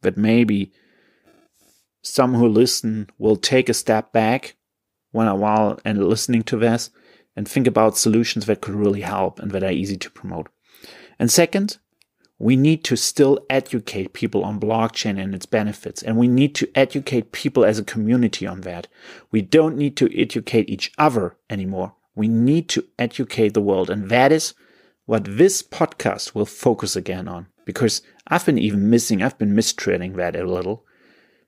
that 0.02 0.18
maybe 0.18 0.74
some 2.02 2.34
who 2.34 2.48
listen 2.48 3.10
will 3.18 3.38
take 3.38 3.70
a 3.70 3.74
step 3.74 4.12
back 4.12 4.56
when 5.14 5.28
a 5.28 5.36
while 5.36 5.80
and 5.86 6.06
listening 6.06 6.44
to 6.44 6.58
this 6.58 6.90
and 7.36 7.48
think 7.48 7.66
about 7.66 7.98
solutions 7.98 8.46
that 8.46 8.60
could 8.60 8.76
really 8.76 9.02
help 9.02 9.40
and 9.40 9.52
that 9.52 9.64
are 9.64 9.72
easy 9.72 9.96
to 9.96 10.12
promote. 10.12 10.50
And 11.18 11.32
second, 11.32 11.78
we 12.40 12.56
need 12.58 12.84
to 12.86 12.98
still 12.98 13.40
educate 13.50 14.12
people 14.12 14.44
on 14.44 14.60
blockchain 14.60 15.22
and 15.22 15.34
its 15.34 15.46
benefits. 15.46 16.02
And 16.04 16.18
we 16.18 16.28
need 16.28 16.56
to 16.56 16.70
educate 16.76 17.32
people 17.32 17.64
as 17.64 17.80
a 17.80 17.84
community 17.84 18.46
on 18.46 18.62
that. 18.62 18.88
We 19.32 19.42
don't 19.42 19.78
need 19.78 19.96
to 19.98 20.20
educate 20.20 20.70
each 20.70 20.92
other 20.98 21.38
anymore. 21.50 21.96
We 22.16 22.28
need 22.28 22.68
to 22.70 22.86
educate 23.00 23.54
the 23.54 23.62
world. 23.62 23.90
And 23.90 24.10
that 24.10 24.32
is 24.32 24.54
what 25.06 25.26
this 25.26 25.62
podcast 25.62 26.36
will 26.36 26.46
focus 26.46 26.96
again 26.96 27.28
on. 27.28 27.48
Because 27.66 28.02
I've 28.28 28.46
been 28.46 28.58
even 28.58 28.90
missing, 28.90 29.22
I've 29.22 29.38
been 29.38 29.56
mistreating 29.56 30.14
that 30.14 30.36
a 30.36 30.44
little. 30.44 30.86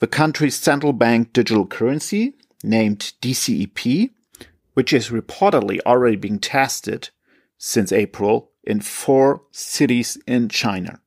the 0.00 0.06
country's 0.06 0.56
central 0.56 0.94
bank 0.94 1.34
digital 1.34 1.66
currency 1.66 2.34
named 2.64 3.12
DCEP, 3.20 4.08
which 4.72 4.94
is 4.94 5.10
reportedly 5.10 5.80
already 5.84 6.16
being 6.16 6.38
tested 6.38 7.10
since 7.58 7.92
April 7.92 8.52
in 8.64 8.80
four 8.80 9.42
cities 9.50 10.16
in 10.26 10.48
China. 10.48 11.00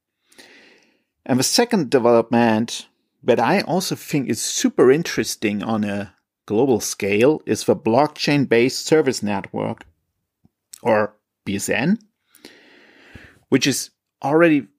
And 1.29 1.37
the 1.37 1.43
second 1.43 1.91
development 1.91 2.87
that 3.21 3.39
I 3.39 3.61
also 3.61 3.95
think 3.95 4.27
is 4.27 4.41
super 4.41 4.91
interesting 4.91 5.61
on 5.61 5.83
a 5.83 6.15
global 6.47 6.79
scale 6.79 7.43
is 7.45 7.65
the 7.65 7.75
blockchain 7.75 8.49
based 8.49 8.87
service 8.87 9.21
network 9.21 9.85
or 10.81 11.15
BSN, 11.45 11.99
which 13.49 13.67
is 13.67 13.91
already 14.23 14.69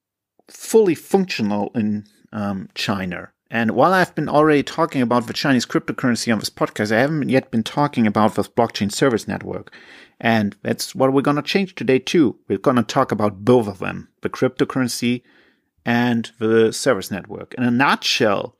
fully 0.49 0.97
functional 0.97 1.71
in 1.77 2.07
um, 2.33 2.69
China. 2.75 3.31
And 3.49 3.71
while 3.71 3.93
I've 3.93 4.17
been 4.17 4.29
already 4.29 4.65
talking 4.65 5.03
about 5.03 5.29
the 5.29 5.33
Chinese 5.33 5.67
cryptocurrency 5.67 6.33
on 6.33 6.41
this 6.41 6.51
podcast, 6.51 6.91
I 6.91 6.99
haven't 6.99 7.29
yet 7.29 7.53
been 7.53 7.63
talking 7.63 8.09
about 8.09 8.35
the 8.35 8.43
blockchain 8.43 8.91
service 8.91 9.29
network. 9.29 9.73
And 10.21 10.57
that's 10.63 10.97
what 10.97 11.13
we're 11.13 11.23
going 11.23 11.37
to 11.37 11.43
change 11.43 11.77
today 11.77 12.01
too. 12.01 12.41
We're 12.49 12.59
going 12.59 12.77
to 12.77 12.83
talk 12.83 13.13
about 13.13 13.45
both 13.45 13.69
of 13.69 13.79
them, 13.79 14.09
the 14.23 14.29
cryptocurrency 14.29 15.23
and 15.85 16.31
the 16.39 16.73
service 16.73 17.11
network. 17.11 17.55
In 17.55 17.65
a 17.65 17.71
nutshell, 17.71 18.57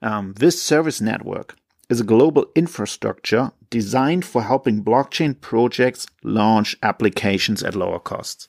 um, 0.00 0.34
this 0.38 0.60
service 0.62 1.00
network 1.00 1.56
is 1.88 2.00
a 2.00 2.04
global 2.04 2.46
infrastructure 2.54 3.52
designed 3.70 4.24
for 4.24 4.42
helping 4.42 4.84
blockchain 4.84 5.40
projects 5.40 6.06
launch 6.22 6.76
applications 6.82 7.62
at 7.62 7.74
lower 7.74 7.98
costs. 7.98 8.48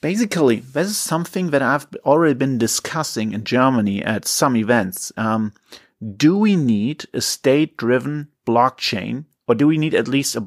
Basically, 0.00 0.60
this 0.60 0.88
is 0.88 0.98
something 0.98 1.50
that 1.50 1.62
I've 1.62 1.86
already 2.04 2.34
been 2.34 2.58
discussing 2.58 3.32
in 3.32 3.44
Germany 3.44 4.02
at 4.02 4.26
some 4.26 4.56
events. 4.56 5.12
Um, 5.16 5.52
do 6.16 6.36
we 6.36 6.54
need 6.54 7.06
a 7.12 7.20
state 7.20 7.76
driven 7.76 8.28
blockchain 8.46 9.24
or 9.48 9.54
do 9.54 9.66
we 9.66 9.78
need 9.78 9.94
at 9.94 10.06
least 10.06 10.36
a 10.36 10.44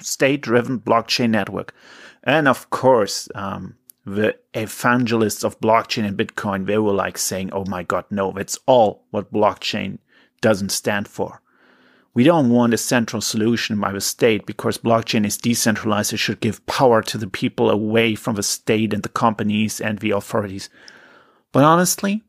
state 0.00 0.42
driven 0.42 0.78
blockchain 0.78 1.30
network? 1.30 1.74
And 2.22 2.46
of 2.46 2.70
course, 2.70 3.28
um, 3.34 3.76
the 4.06 4.36
evangelists 4.54 5.42
of 5.42 5.60
blockchain 5.60 6.06
and 6.06 6.16
Bitcoin, 6.16 6.66
they 6.66 6.78
were 6.78 6.92
like 6.92 7.18
saying, 7.18 7.50
oh 7.52 7.64
my 7.66 7.82
God, 7.82 8.04
no, 8.08 8.30
that's 8.30 8.58
all 8.64 9.04
what 9.10 9.32
blockchain 9.32 9.98
doesn't 10.40 10.70
stand 10.70 11.08
for. 11.08 11.42
We 12.14 12.22
don't 12.22 12.48
want 12.48 12.72
a 12.72 12.78
central 12.78 13.20
solution 13.20 13.78
by 13.80 13.92
the 13.92 14.00
state 14.00 14.46
because 14.46 14.78
blockchain 14.78 15.26
is 15.26 15.36
decentralized. 15.36 16.12
It 16.12 16.18
should 16.18 16.40
give 16.40 16.64
power 16.66 17.02
to 17.02 17.18
the 17.18 17.26
people 17.26 17.68
away 17.68 18.14
from 18.14 18.36
the 18.36 18.42
state 18.44 18.94
and 18.94 19.02
the 19.02 19.10
companies 19.10 19.80
and 19.80 19.98
the 19.98 20.12
authorities. 20.12 20.70
But 21.52 21.64
honestly, 21.64 22.22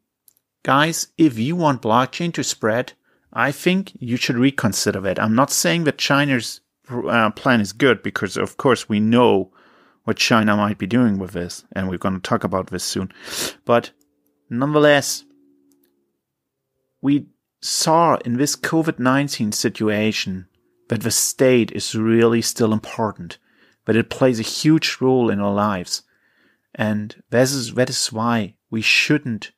guys, 0.64 1.10
if 1.18 1.38
you 1.38 1.56
want 1.56 1.84
blockchain 1.84 2.34
to 2.34 2.44
spread, 2.44 2.94
I 3.32 3.52
think 3.52 3.92
you 4.00 4.18
should 4.18 4.36
reconsider 4.36 5.00
that. 5.02 5.22
I'm 5.22 5.36
not 5.36 5.52
saying 5.52 5.84
that 5.84 6.00
China's 6.00 6.60
uh, 6.90 7.30
plan 7.32 7.62
is 7.62 7.72
good 7.72 8.02
because, 8.02 8.36
of 8.36 8.58
course, 8.58 8.90
we 8.90 9.00
know 9.00 9.52
what 10.08 10.16
China 10.16 10.56
might 10.56 10.78
be 10.78 10.88
doing 10.88 11.20
with 11.20 11.32
this, 11.32 11.66
and 11.74 11.90
we're 11.90 11.98
going 11.98 12.14
to 12.14 12.22
talk 12.22 12.46
about 12.46 12.68
this 12.68 12.86
soon. 12.86 13.12
But 13.66 13.92
nonetheless, 14.50 15.26
we 17.02 17.26
saw 17.60 18.16
in 18.24 18.38
this 18.38 18.56
COVID 18.56 19.00
19 19.00 19.52
situation 19.52 20.48
that 20.88 21.02
the 21.02 21.12
state 21.12 21.74
is 21.74 21.94
really 21.94 22.42
still 22.42 22.72
important, 22.72 23.38
that 23.84 23.98
it 23.98 24.10
plays 24.10 24.40
a 24.40 24.44
huge 24.44 25.00
role 25.02 25.30
in 25.30 25.42
our 25.42 25.54
lives. 25.54 26.04
And 26.74 27.22
that 27.32 27.42
is, 27.42 27.74
that 27.74 27.90
is 27.90 28.14
why 28.14 28.56
we 28.72 28.80
shouldn't 28.80 29.52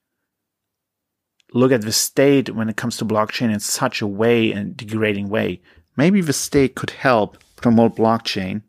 look 1.54 1.72
at 1.72 1.82
the 1.82 1.92
state 1.92 2.56
when 2.56 2.70
it 2.70 2.76
comes 2.76 2.98
to 2.98 3.06
blockchain 3.06 3.54
in 3.54 3.60
such 3.60 4.02
a 4.02 4.08
way 4.08 4.52
and 4.52 4.76
degrading 4.76 5.30
way. 5.30 5.62
Maybe 5.96 6.22
the 6.22 6.34
state 6.34 6.74
could 6.74 6.90
help 6.90 7.38
promote 7.56 7.98
blockchain 7.98 8.64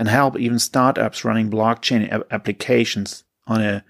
and 0.00 0.08
help 0.08 0.38
even 0.38 0.58
startups 0.58 1.26
running 1.26 1.50
blockchain 1.50 2.24
applications 2.30 3.22
on 3.46 3.60
a 3.60 3.84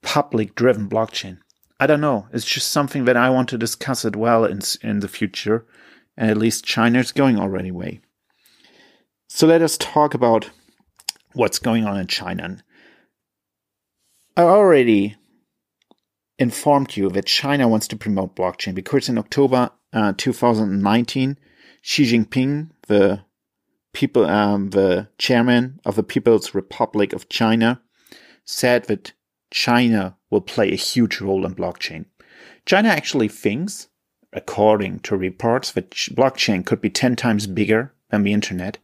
public 0.00 0.54
driven 0.54 0.88
blockchain. 0.88 1.38
I 1.80 1.88
don't 1.88 2.00
know. 2.00 2.28
It's 2.32 2.44
just 2.44 2.70
something 2.70 3.04
that 3.06 3.16
I 3.16 3.30
want 3.30 3.48
to 3.48 3.58
discuss 3.58 4.04
it 4.04 4.14
well 4.14 4.44
in, 4.44 4.60
in 4.80 5.00
the 5.00 5.08
future. 5.08 5.66
And 6.16 6.30
at 6.30 6.36
least 6.36 6.64
China 6.64 7.00
is 7.00 7.10
going 7.10 7.36
already 7.36 7.72
way. 7.72 8.00
So 9.28 9.48
let 9.48 9.60
us 9.60 9.76
talk 9.76 10.14
about 10.14 10.50
what's 11.32 11.58
going 11.58 11.84
on 11.84 11.98
in 11.98 12.06
China. 12.06 12.58
I 14.36 14.42
already 14.42 15.16
informed 16.38 16.96
you 16.96 17.08
that 17.10 17.26
China 17.26 17.66
wants 17.66 17.88
to 17.88 17.96
promote 17.96 18.36
blockchain 18.36 18.76
because 18.76 19.08
in 19.08 19.18
October 19.18 19.70
uh, 19.92 20.12
2019, 20.16 21.36
Xi 21.82 22.04
Jinping, 22.04 22.70
the 22.86 23.24
people, 23.94 24.26
um, 24.26 24.70
the 24.70 25.08
chairman 25.16 25.80
of 25.84 25.96
the 25.96 26.02
People's 26.02 26.54
Republic 26.54 27.12
of 27.12 27.28
China, 27.28 27.80
said 28.44 28.84
that 28.84 29.12
China 29.50 30.16
will 30.30 30.42
play 30.42 30.70
a 30.70 30.76
huge 30.76 31.20
role 31.20 31.46
in 31.46 31.54
blockchain. 31.54 32.04
China 32.66 32.88
actually 32.88 33.28
thinks, 33.28 33.88
according 34.32 34.98
to 35.00 35.16
reports, 35.16 35.72
that 35.72 35.90
blockchain 35.90 36.66
could 36.66 36.80
be 36.80 36.90
10 36.90 37.16
times 37.16 37.46
bigger 37.46 37.94
than 38.10 38.22
the 38.22 38.32
internet, 38.32 38.78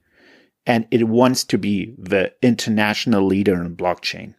and 0.64 0.86
it 0.90 1.08
wants 1.08 1.44
to 1.44 1.58
be 1.58 1.94
the 1.98 2.32
international 2.42 3.24
leader 3.24 3.60
in 3.60 3.76
blockchain. 3.76 4.34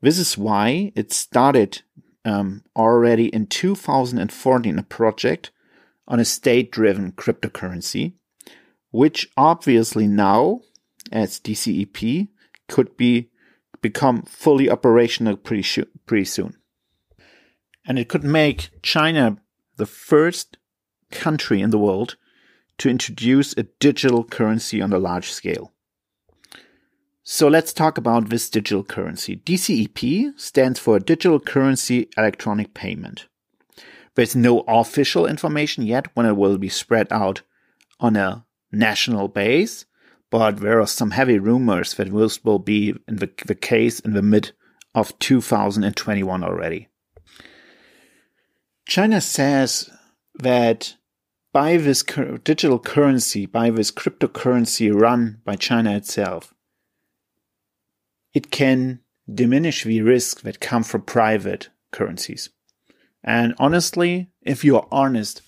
This 0.00 0.18
is 0.18 0.38
why 0.38 0.92
it 0.94 1.12
started 1.12 1.82
um, 2.24 2.62
already 2.76 3.26
in 3.28 3.46
2014 3.46 4.78
a 4.78 4.82
project 4.82 5.50
on 6.08 6.20
a 6.20 6.24
state 6.24 6.70
driven 6.70 7.12
cryptocurrency, 7.12 8.14
which 8.90 9.28
obviously 9.36 10.06
now, 10.06 10.60
as 11.12 11.40
DCEP, 11.40 12.28
could 12.68 12.96
be 12.96 13.30
become 13.82 14.22
fully 14.22 14.68
operational 14.68 15.36
pretty, 15.36 15.84
pretty 16.06 16.24
soon. 16.24 16.56
And 17.86 17.98
it 17.98 18.08
could 18.08 18.24
make 18.24 18.70
China 18.82 19.36
the 19.76 19.86
first 19.86 20.58
country 21.10 21.60
in 21.60 21.70
the 21.70 21.78
world 21.78 22.16
to 22.78 22.90
introduce 22.90 23.56
a 23.56 23.64
digital 23.78 24.24
currency 24.24 24.82
on 24.82 24.92
a 24.92 24.98
large 24.98 25.30
scale. 25.30 25.72
So 27.22 27.48
let's 27.48 27.72
talk 27.72 27.98
about 27.98 28.28
this 28.28 28.48
digital 28.48 28.84
currency. 28.84 29.36
DCEP 29.36 30.38
stands 30.38 30.78
for 30.78 31.00
Digital 31.00 31.40
Currency 31.40 32.08
Electronic 32.16 32.72
Payment. 32.72 33.26
There's 34.14 34.36
no 34.36 34.60
official 34.60 35.26
information 35.26 35.84
yet 35.84 36.06
when 36.14 36.24
it 36.24 36.36
will 36.36 36.56
be 36.56 36.68
spread 36.68 37.12
out 37.12 37.42
on 37.98 38.14
a 38.16 38.45
national 38.72 39.28
base, 39.28 39.86
but 40.30 40.58
there 40.58 40.80
are 40.80 40.86
some 40.86 41.12
heavy 41.12 41.38
rumors 41.38 41.94
that 41.94 42.12
this 42.12 42.44
will 42.44 42.58
be 42.58 42.94
in 43.06 43.16
the, 43.16 43.30
the 43.46 43.54
case 43.54 44.00
in 44.00 44.12
the 44.12 44.22
mid 44.22 44.52
of 44.94 45.18
2021 45.18 46.42
already. 46.42 46.88
China 48.88 49.20
says 49.20 49.90
that 50.34 50.96
by 51.52 51.76
this 51.76 52.02
digital 52.44 52.78
currency, 52.78 53.46
by 53.46 53.70
this 53.70 53.90
cryptocurrency 53.90 54.92
run 54.92 55.40
by 55.44 55.56
China 55.56 55.96
itself, 55.96 56.54
it 58.34 58.50
can 58.50 59.00
diminish 59.32 59.84
the 59.84 60.02
risk 60.02 60.42
that 60.42 60.60
come 60.60 60.82
from 60.82 61.02
private 61.02 61.70
currencies. 61.90 62.50
And 63.24 63.54
honestly, 63.58 64.28
if 64.42 64.64
you 64.64 64.76
are 64.76 64.86
honest, 64.92 65.42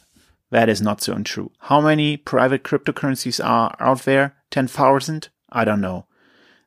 that 0.50 0.68
is 0.68 0.82
not 0.82 1.00
so 1.02 1.12
untrue. 1.12 1.52
How 1.58 1.80
many 1.80 2.16
private 2.16 2.64
cryptocurrencies 2.64 3.44
are 3.44 3.76
out 3.80 4.02
there? 4.02 4.36
10,000? 4.50 5.28
I 5.50 5.64
don't 5.64 5.80
know. 5.80 6.06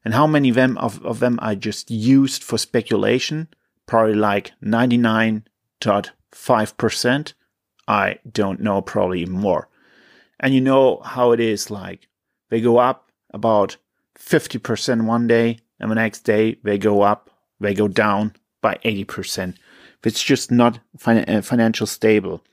And 0.04 0.14
how 0.14 0.28
many 0.28 0.50
of 0.50 0.56
them, 0.56 0.78
of, 0.78 1.02
of 1.06 1.20
them 1.20 1.40
are 1.42 1.56
just 1.56 1.90
used 1.92 2.44
for 2.44 2.58
speculation? 2.58 3.48
Probably 3.86 4.16
like 4.16 4.52
99.5%. 4.64 7.34
I 7.88 8.20
don't 8.32 8.60
know, 8.62 8.82
probably 8.82 9.26
more. 9.26 9.68
And 10.40 10.54
you 10.54 10.62
know 10.62 11.02
how 11.04 11.32
it 11.32 11.40
is 11.40 11.72
like 11.72 12.08
they 12.50 12.62
go 12.62 12.78
up 12.78 13.12
about 13.32 13.78
50% 14.18 15.06
one 15.06 15.28
day, 15.28 15.60
and 15.80 15.90
the 15.90 15.96
next 15.96 16.20
day 16.22 16.58
they 16.64 16.78
go 16.78 17.02
up, 17.02 17.32
they 17.60 17.74
go 17.74 17.88
down 17.88 18.36
by 18.62 18.78
80%. 18.86 19.56
It's 20.04 20.24
just 20.24 20.52
not 20.52 20.80
fin- 20.98 21.26
uh, 21.28 21.42
financial 21.42 21.88
stable. 21.88 22.44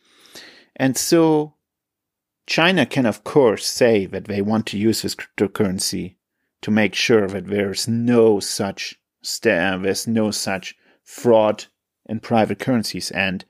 And 0.78 0.96
so 0.96 1.54
China 2.46 2.86
can, 2.86 3.04
of 3.04 3.24
course, 3.24 3.66
say 3.66 4.06
that 4.06 4.26
they 4.26 4.40
want 4.40 4.66
to 4.66 4.78
use 4.78 5.02
this 5.02 5.14
cryptocurrency 5.14 6.16
to 6.62 6.70
make 6.70 6.94
sure 6.94 7.28
that 7.28 7.46
there's 7.46 7.86
no 7.88 8.40
such 8.40 8.98
st- 9.22 9.82
there's 9.82 10.06
no 10.06 10.30
such 10.30 10.76
fraud 11.02 11.66
in 12.06 12.20
private 12.20 12.58
currencies. 12.58 13.10
And 13.10 13.44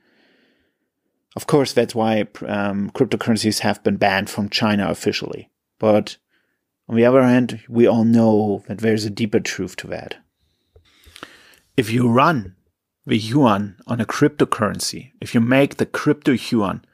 of 1.37 1.47
course, 1.47 1.73
that's 1.73 1.95
why 1.95 2.27
um, 2.47 2.91
cryptocurrencies 2.91 3.61
have 3.61 3.83
been 3.85 3.97
banned 3.97 4.31
from 4.31 4.49
China 4.49 4.89
officially. 4.89 5.51
But 5.79 6.17
on 6.89 6.97
the 6.97 7.05
other 7.05 7.23
hand, 7.23 7.61
we 7.69 7.87
all 7.87 8.05
know 8.05 8.65
that 8.67 8.79
there's 8.79 9.05
a 9.05 9.11
deeper 9.11 9.41
truth 9.41 9.77
to 9.77 9.87
that. 9.89 10.17
If 11.77 11.93
you 11.93 12.09
run 12.09 12.57
the 13.07 13.19
yuan 13.19 13.77
on 13.87 14.01
a 14.01 14.07
cryptocurrency, 14.07 15.13
if 15.21 15.35
you 15.35 15.41
make 15.41 15.77
the 15.77 15.87
crypto 15.87 16.33
yuan, 16.33 16.85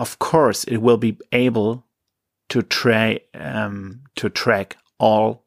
of 0.00 0.18
course 0.18 0.64
it 0.64 0.78
will 0.78 0.96
be 0.96 1.18
able 1.30 1.84
to 2.48 2.62
try 2.62 3.20
um, 3.34 4.00
to 4.16 4.30
track 4.30 4.78
all 4.98 5.44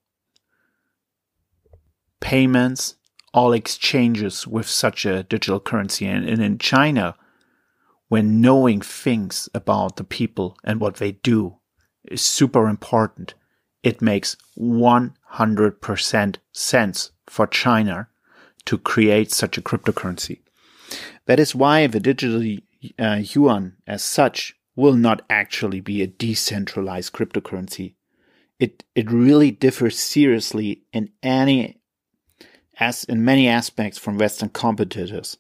payments, 2.22 2.96
all 3.34 3.52
exchanges 3.52 4.46
with 4.46 4.68
such 4.68 5.06
a 5.06 5.24
digital 5.24 5.60
currency. 5.60 6.06
And, 6.06 6.30
and 6.30 6.42
in 6.42 6.60
China, 6.60 7.16
when 8.10 8.42
knowing 8.42 8.80
things 8.80 9.50
about 9.56 9.96
the 9.96 10.04
people 10.04 10.56
and 10.64 10.80
what 10.80 10.98
they 10.98 11.14
do 11.14 11.58
is 12.06 12.22
super 12.22 12.70
important, 12.70 13.34
it 13.82 14.04
makes 14.04 14.38
100% 14.58 16.36
sense 16.52 17.12
for 17.26 17.48
China 17.48 18.08
to 18.66 18.78
create 18.78 19.32
such 19.32 19.58
a 19.58 19.64
cryptocurrency. 19.64 20.42
That 21.26 21.40
is 21.40 21.56
why 21.56 21.88
the 21.88 22.00
digital 22.00 22.44
uh, 23.00 23.22
yuan 23.22 23.78
as 23.88 24.04
such 24.04 24.56
will 24.76 24.94
not 24.94 25.22
actually 25.30 25.80
be 25.80 26.02
a 26.02 26.08
decentralized 26.08 27.14
cryptocurrency. 27.14 27.96
It, 28.60 28.84
it 28.96 29.12
really 29.12 29.52
differs 29.52 30.00
seriously 30.00 30.84
in 30.92 31.10
any 31.22 31.80
as 32.80 33.04
in 33.04 33.24
many 33.24 33.48
aspects 33.48 33.98
from 34.00 34.18
Western 34.18 34.50
competitors. 34.50 35.38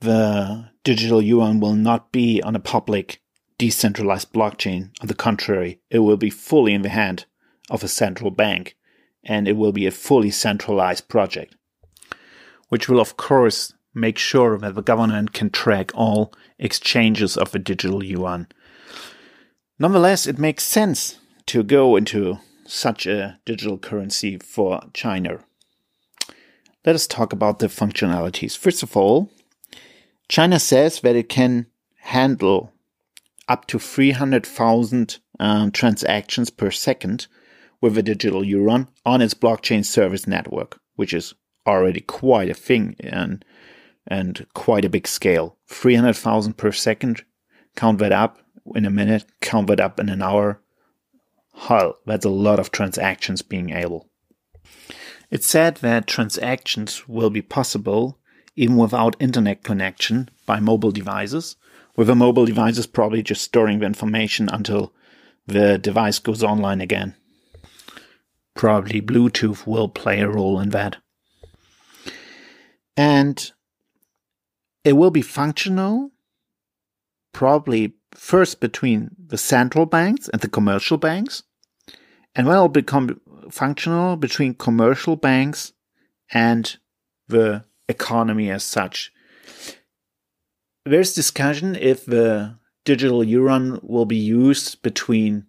The 0.00 0.70
digital 0.82 1.20
yuan 1.20 1.60
will 1.60 1.74
not 1.74 2.10
be 2.10 2.42
on 2.42 2.56
a 2.56 2.60
public 2.60 3.20
decentralized 3.58 4.32
blockchain. 4.32 4.90
On 5.02 5.08
the 5.08 5.14
contrary, 5.14 5.80
it 5.90 5.98
will 5.98 6.16
be 6.16 6.30
fully 6.30 6.72
in 6.72 6.82
the 6.82 6.88
hand 6.88 7.26
of 7.68 7.84
a 7.84 7.88
central 7.88 8.30
bank 8.30 8.76
and 9.22 9.46
it 9.46 9.56
will 9.56 9.72
be 9.72 9.86
a 9.86 9.90
fully 9.90 10.30
centralized 10.30 11.08
project, 11.08 11.54
which 12.68 12.88
will, 12.88 13.00
of 13.00 13.18
course, 13.18 13.74
make 13.94 14.18
sure 14.18 14.58
that 14.58 14.74
the 14.74 14.82
government 14.82 15.32
can 15.32 15.50
track 15.50 15.90
all 15.94 16.32
exchanges 16.58 17.36
of 17.36 17.50
the 17.52 17.58
digital 17.58 18.04
yuan. 18.04 18.46
Nonetheless, 19.78 20.26
it 20.26 20.38
makes 20.38 20.64
sense 20.64 21.18
to 21.46 21.62
go 21.62 21.96
into 21.96 22.38
such 22.66 23.06
a 23.06 23.38
digital 23.44 23.78
currency 23.78 24.38
for 24.38 24.80
China. 24.94 25.40
Let 26.84 26.94
us 26.94 27.06
talk 27.06 27.32
about 27.32 27.58
the 27.58 27.66
functionalities. 27.66 28.56
First 28.56 28.82
of 28.82 28.96
all, 28.96 29.30
China 30.28 30.60
says 30.60 31.00
that 31.00 31.16
it 31.16 31.28
can 31.28 31.66
handle 31.96 32.72
up 33.48 33.66
to 33.66 33.78
300,000 33.78 35.18
um, 35.40 35.70
transactions 35.72 36.50
per 36.50 36.70
second 36.70 37.26
with 37.80 37.98
a 37.98 38.02
digital 38.02 38.44
yuan 38.44 38.86
on 39.04 39.20
its 39.20 39.34
blockchain 39.34 39.84
service 39.84 40.26
network, 40.26 40.78
which 40.96 41.12
is 41.12 41.34
already 41.66 42.00
quite 42.00 42.48
a 42.48 42.54
thing 42.54 42.96
and 43.00 43.44
and 44.10 44.46
quite 44.52 44.84
a 44.84 44.90
big 44.90 45.06
scale. 45.06 45.56
300,000 45.68 46.54
per 46.54 46.72
second. 46.72 47.24
Count 47.76 47.98
that 48.00 48.12
up 48.12 48.38
in 48.74 48.84
a 48.84 48.90
minute, 48.90 49.24
count 49.40 49.68
that 49.68 49.80
up 49.80 49.98
in 50.00 50.08
an 50.08 50.20
hour. 50.20 50.60
Hell, 51.54 51.96
that's 52.04 52.24
a 52.24 52.30
lot 52.30 52.58
of 52.58 52.70
transactions 52.70 53.42
being 53.42 53.70
able. 53.70 54.08
It's 55.30 55.46
said 55.46 55.76
that 55.76 56.06
transactions 56.06 57.08
will 57.08 57.30
be 57.30 57.42
possible 57.42 58.18
even 58.56 58.76
without 58.76 59.16
internet 59.20 59.62
connection 59.62 60.28
by 60.44 60.58
mobile 60.58 60.90
devices, 60.90 61.56
with 61.96 62.10
a 62.10 62.14
mobile 62.14 62.44
devices 62.44 62.86
probably 62.86 63.22
just 63.22 63.42
storing 63.42 63.78
the 63.78 63.86
information 63.86 64.48
until 64.48 64.92
the 65.46 65.78
device 65.78 66.18
goes 66.18 66.42
online 66.42 66.80
again. 66.80 67.14
Probably 68.54 69.00
Bluetooth 69.00 69.66
will 69.66 69.88
play 69.88 70.20
a 70.20 70.28
role 70.28 70.58
in 70.58 70.70
that. 70.70 70.96
And 72.96 73.50
it 74.84 74.94
will 74.94 75.10
be 75.10 75.22
functional, 75.22 76.10
probably 77.32 77.94
first 78.12 78.60
between 78.60 79.10
the 79.26 79.38
central 79.38 79.86
banks 79.86 80.28
and 80.28 80.40
the 80.40 80.48
commercial 80.48 80.98
banks, 80.98 81.42
and 82.34 82.46
then 82.46 82.54
it'll 82.54 82.68
become 82.68 83.20
functional 83.50 84.16
between 84.16 84.54
commercial 84.54 85.16
banks 85.16 85.72
and 86.32 86.76
the 87.28 87.64
economy 87.88 88.50
as 88.50 88.64
such. 88.64 89.12
There's 90.84 91.14
discussion 91.14 91.76
if 91.76 92.06
the 92.06 92.56
digital 92.84 93.22
yuan 93.22 93.78
will 93.82 94.06
be 94.06 94.16
used 94.16 94.82
between 94.82 95.46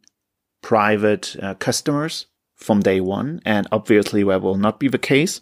private 0.61 1.35
uh, 1.41 1.55
customers 1.55 2.27
from 2.55 2.81
day 2.81 3.01
one, 3.01 3.41
and 3.45 3.67
obviously 3.71 4.23
that 4.23 4.41
will 4.41 4.57
not 4.57 4.79
be 4.79 4.87
the 4.87 4.99
case. 4.99 5.41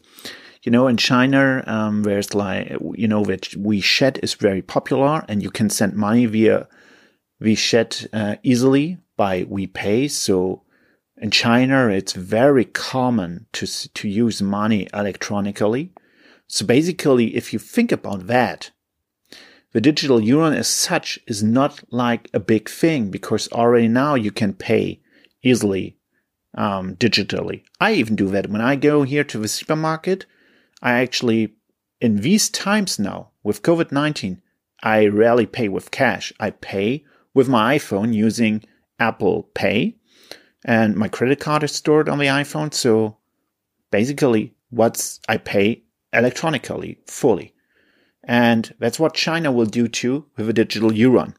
You 0.63 0.71
know, 0.71 0.87
in 0.87 0.97
China, 0.97 1.63
um, 1.67 2.03
there's 2.03 2.33
like, 2.33 2.75
you 2.95 3.07
know, 3.07 3.23
that 3.25 3.43
WeChat 3.51 4.21
is 4.21 4.33
very 4.33 4.61
popular 4.61 5.23
and 5.29 5.41
you 5.41 5.49
can 5.49 5.69
send 5.69 5.93
money 5.93 6.25
via 6.25 6.67
WeChat 7.41 8.07
uh, 8.11 8.35
easily 8.43 8.97
by 9.15 9.45
WePay. 9.45 10.11
So 10.11 10.63
in 11.17 11.31
China, 11.31 11.87
it's 11.87 12.13
very 12.13 12.65
common 12.65 13.45
to, 13.53 13.67
to 13.67 14.07
use 14.09 14.41
money 14.41 14.87
electronically. 14.93 15.93
So 16.47 16.65
basically, 16.65 17.35
if 17.35 17.53
you 17.53 17.59
think 17.59 17.91
about 17.91 18.27
that, 18.27 18.71
the 19.71 19.81
digital 19.81 20.19
yuan 20.19 20.53
as 20.53 20.67
such 20.67 21.19
is 21.27 21.43
not 21.43 21.83
like 21.91 22.29
a 22.33 22.39
big 22.39 22.67
thing 22.67 23.11
because 23.11 23.47
already 23.51 23.87
now 23.87 24.15
you 24.15 24.31
can 24.31 24.53
pay 24.53 24.99
easily 25.43 25.95
um, 26.55 26.95
digitally. 26.95 27.63
I 27.79 27.93
even 27.93 28.15
do 28.15 28.29
that 28.29 28.49
when 28.49 28.61
I 28.61 28.75
go 28.75 29.03
here 29.03 29.23
to 29.25 29.37
the 29.37 29.47
supermarket. 29.47 30.25
I 30.81 31.01
actually, 31.01 31.55
in 31.99 32.17
these 32.17 32.49
times 32.49 32.99
now 32.99 33.31
with 33.43 33.63
COVID 33.63 33.91
19, 33.91 34.41
I 34.81 35.07
rarely 35.07 35.45
pay 35.45 35.67
with 35.69 35.91
cash. 35.91 36.31
I 36.39 36.51
pay 36.51 37.03
with 37.33 37.49
my 37.49 37.77
iPhone 37.77 38.13
using 38.13 38.63
Apple 38.99 39.43
Pay, 39.53 39.97
and 40.63 40.95
my 40.95 41.07
credit 41.07 41.39
card 41.39 41.63
is 41.63 41.73
stored 41.73 42.09
on 42.09 42.17
the 42.17 42.25
iPhone. 42.25 42.73
So 42.73 43.17
basically, 43.91 44.55
what's 44.69 45.19
I 45.27 45.37
pay 45.37 45.83
electronically 46.13 46.99
fully. 47.05 47.53
And 48.23 48.73
that's 48.79 48.99
what 48.99 49.13
China 49.13 49.51
will 49.51 49.65
do 49.65 49.87
too 49.87 50.25
with 50.37 50.49
a 50.49 50.53
digital 50.53 50.93
yuan. 50.93 51.35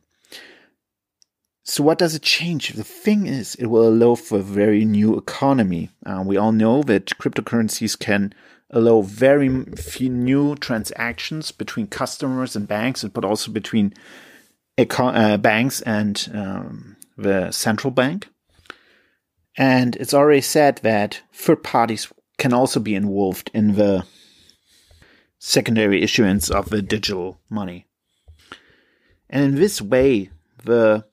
So 1.62 1.84
what 1.84 1.98
does 1.98 2.14
it 2.14 2.22
change? 2.22 2.70
The 2.70 2.84
thing 2.84 3.26
is, 3.26 3.54
it 3.56 3.66
will 3.66 3.86
allow 3.86 4.16
for 4.16 4.38
a 4.38 4.42
very 4.42 4.84
new 4.84 5.16
economy. 5.16 5.90
Uh, 6.04 6.22
we 6.26 6.36
all 6.36 6.52
know 6.52 6.82
that 6.84 7.06
cryptocurrencies 7.18 7.98
can 7.98 8.32
allow 8.70 9.02
very 9.02 9.64
few 9.76 10.08
new 10.08 10.54
transactions 10.56 11.52
between 11.52 11.86
customers 11.86 12.54
and 12.56 12.68
banks, 12.68 13.04
but 13.04 13.24
also 13.24 13.50
between 13.50 13.92
uh, 14.78 15.36
banks 15.36 15.80
and 15.82 16.30
um, 16.32 16.96
the 17.16 17.50
central 17.50 17.90
bank. 17.90 18.28
And 19.56 19.96
it's 19.96 20.14
already 20.14 20.40
said 20.40 20.76
that 20.78 21.22
third 21.32 21.62
parties 21.62 22.12
can 22.38 22.52
also 22.52 22.80
be 22.80 22.94
involved 22.94 23.50
in 23.52 23.74
the 23.74 24.06
secondary 25.38 26.02
issuance 26.02 26.50
of 26.50 26.70
the 26.70 26.82
digital 26.82 27.40
money. 27.48 27.86
And 29.28 29.44
in 29.44 29.54
this 29.56 29.82
way, 29.82 30.30
the 30.64 31.04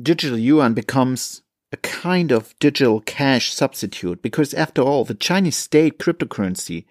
digital 0.00 0.38
yuan 0.38 0.74
becomes 0.74 1.42
a 1.72 1.76
kind 1.78 2.30
of 2.30 2.54
digital 2.58 3.00
cash 3.00 3.52
substitute 3.52 4.20
because, 4.20 4.52
after 4.54 4.82
all, 4.82 5.04
the 5.04 5.14
Chinese 5.14 5.56
state 5.56 5.98
cryptocurrency 5.98 6.84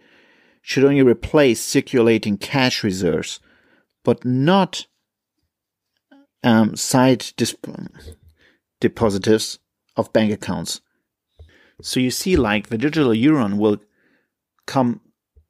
should 0.61 0.83
only 0.83 1.01
replace 1.01 1.61
circulating 1.61 2.37
cash 2.37 2.83
reserves, 2.83 3.39
but 4.03 4.25
not 4.25 4.87
um, 6.43 6.75
side 6.75 7.25
depositors 8.79 9.59
of 9.95 10.11
bank 10.13 10.33
accounts. 10.33 10.81
So 11.81 11.99
you 11.99 12.11
see, 12.11 12.35
like 12.35 12.67
the 12.67 12.77
digital 12.77 13.13
yuan 13.13 13.57
will 13.57 13.77
come 14.65 15.01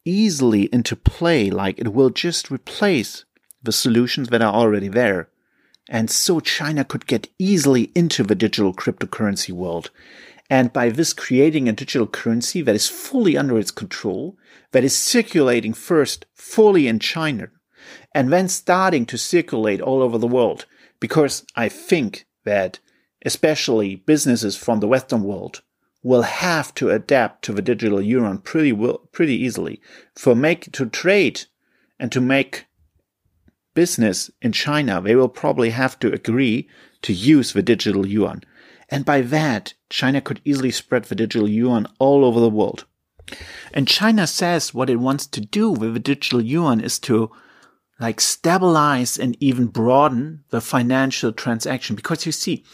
easily 0.03 0.63
into 0.73 0.95
play, 0.95 1.49
like 1.49 1.79
it 1.79 1.93
will 1.93 2.09
just 2.09 2.51
replace 2.51 3.25
the 3.63 3.71
solutions 3.71 4.29
that 4.29 4.41
are 4.41 4.53
already 4.53 4.87
there. 4.87 5.29
And 5.91 6.09
so 6.09 6.39
China 6.39 6.85
could 6.85 7.05
get 7.05 7.27
easily 7.37 7.91
into 7.93 8.23
the 8.23 8.33
digital 8.33 8.73
cryptocurrency 8.73 9.51
world. 9.51 9.91
And 10.49 10.71
by 10.71 10.89
this 10.89 11.11
creating 11.11 11.67
a 11.67 11.73
digital 11.73 12.07
currency 12.07 12.61
that 12.61 12.75
is 12.75 12.87
fully 12.87 13.37
under 13.37 13.59
its 13.59 13.71
control, 13.71 14.37
that 14.71 14.85
is 14.85 14.97
circulating 14.97 15.73
first 15.73 16.25
fully 16.33 16.87
in 16.87 16.99
China, 16.99 17.49
and 18.15 18.31
then 18.31 18.47
starting 18.47 19.05
to 19.07 19.17
circulate 19.17 19.81
all 19.81 20.01
over 20.01 20.17
the 20.17 20.27
world. 20.27 20.65
Because 21.01 21.45
I 21.57 21.67
think 21.67 22.25
that 22.45 22.79
especially 23.25 23.97
businesses 23.97 24.55
from 24.55 24.79
the 24.79 24.87
Western 24.87 25.23
world 25.23 25.61
will 26.03 26.21
have 26.21 26.73
to 26.75 26.89
adapt 26.89 27.43
to 27.43 27.53
the 27.53 27.61
digital 27.61 28.01
yuan 28.01 28.37
pretty 28.37 28.73
pretty 29.11 29.35
easily 29.35 29.81
for 30.15 30.35
make 30.35 30.71
to 30.71 30.85
trade 30.85 31.41
and 31.99 32.11
to 32.13 32.21
make 32.21 32.65
business 33.73 34.31
in 34.41 34.51
China. 34.51 35.01
They 35.01 35.15
will 35.15 35.29
probably 35.29 35.71
have 35.71 35.99
to 35.99 36.11
agree 36.11 36.67
to 37.01 37.13
use 37.13 37.53
the 37.53 37.63
digital 37.63 38.05
yuan. 38.05 38.43
And 38.89 39.05
by 39.05 39.21
that, 39.21 39.73
China 39.89 40.21
could 40.21 40.41
easily 40.43 40.71
spread 40.71 41.05
the 41.05 41.15
digital 41.15 41.47
yuan 41.47 41.87
all 41.99 42.25
over 42.25 42.39
the 42.39 42.49
world. 42.49 42.85
And 43.73 43.87
China 43.87 44.27
says 44.27 44.73
what 44.73 44.89
it 44.89 44.97
wants 44.97 45.25
to 45.27 45.41
do 45.41 45.71
with 45.71 45.93
the 45.93 45.99
digital 45.99 46.41
yuan 46.41 46.81
is 46.81 46.99
to 46.99 47.31
like 47.99 48.19
stabilize 48.19 49.17
and 49.17 49.37
even 49.39 49.67
broaden 49.67 50.43
the 50.49 50.59
financial 50.59 51.31
transaction. 51.31 51.95
Because 51.95 52.25
you 52.25 52.31
see, 52.31 52.65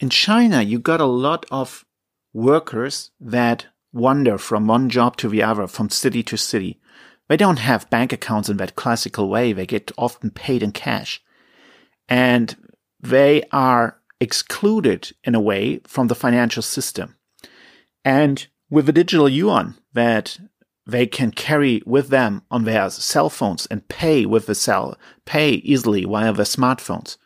in 0.00 0.10
China, 0.10 0.60
you 0.60 0.78
got 0.78 1.00
a 1.00 1.06
lot 1.06 1.46
of 1.50 1.86
workers 2.34 3.10
that 3.20 3.66
wander 3.92 4.38
from 4.38 4.66
one 4.66 4.88
job 4.90 5.16
to 5.18 5.28
the 5.28 5.42
other, 5.42 5.66
from 5.66 5.88
city 5.88 6.22
to 6.24 6.36
city. 6.36 6.80
They 7.28 7.36
don't 7.36 7.58
have 7.58 7.90
bank 7.90 8.12
accounts 8.12 8.48
in 8.48 8.56
that 8.58 8.76
classical 8.76 9.28
way. 9.28 9.52
They 9.52 9.66
get 9.66 9.92
often 9.96 10.30
paid 10.30 10.62
in 10.62 10.72
cash. 10.72 11.22
And 12.08 12.56
they 13.00 13.44
are 13.52 13.98
excluded 14.20 15.12
in 15.24 15.34
a 15.34 15.40
way 15.40 15.80
from 15.86 16.08
the 16.08 16.14
financial 16.14 16.62
system. 16.62 17.16
And 18.04 18.46
with 18.70 18.86
the 18.86 18.92
digital 18.92 19.28
yuan 19.28 19.76
that 19.92 20.38
they 20.86 21.06
can 21.06 21.30
carry 21.30 21.82
with 21.86 22.08
them 22.08 22.42
on 22.50 22.64
their 22.64 22.90
cell 22.90 23.30
phones 23.30 23.66
and 23.66 23.88
pay 23.88 24.26
with 24.26 24.46
the 24.46 24.54
cell, 24.54 24.96
pay 25.24 25.50
easily 25.50 26.04
via 26.04 26.32
their 26.32 26.44
smartphones, 26.44 27.16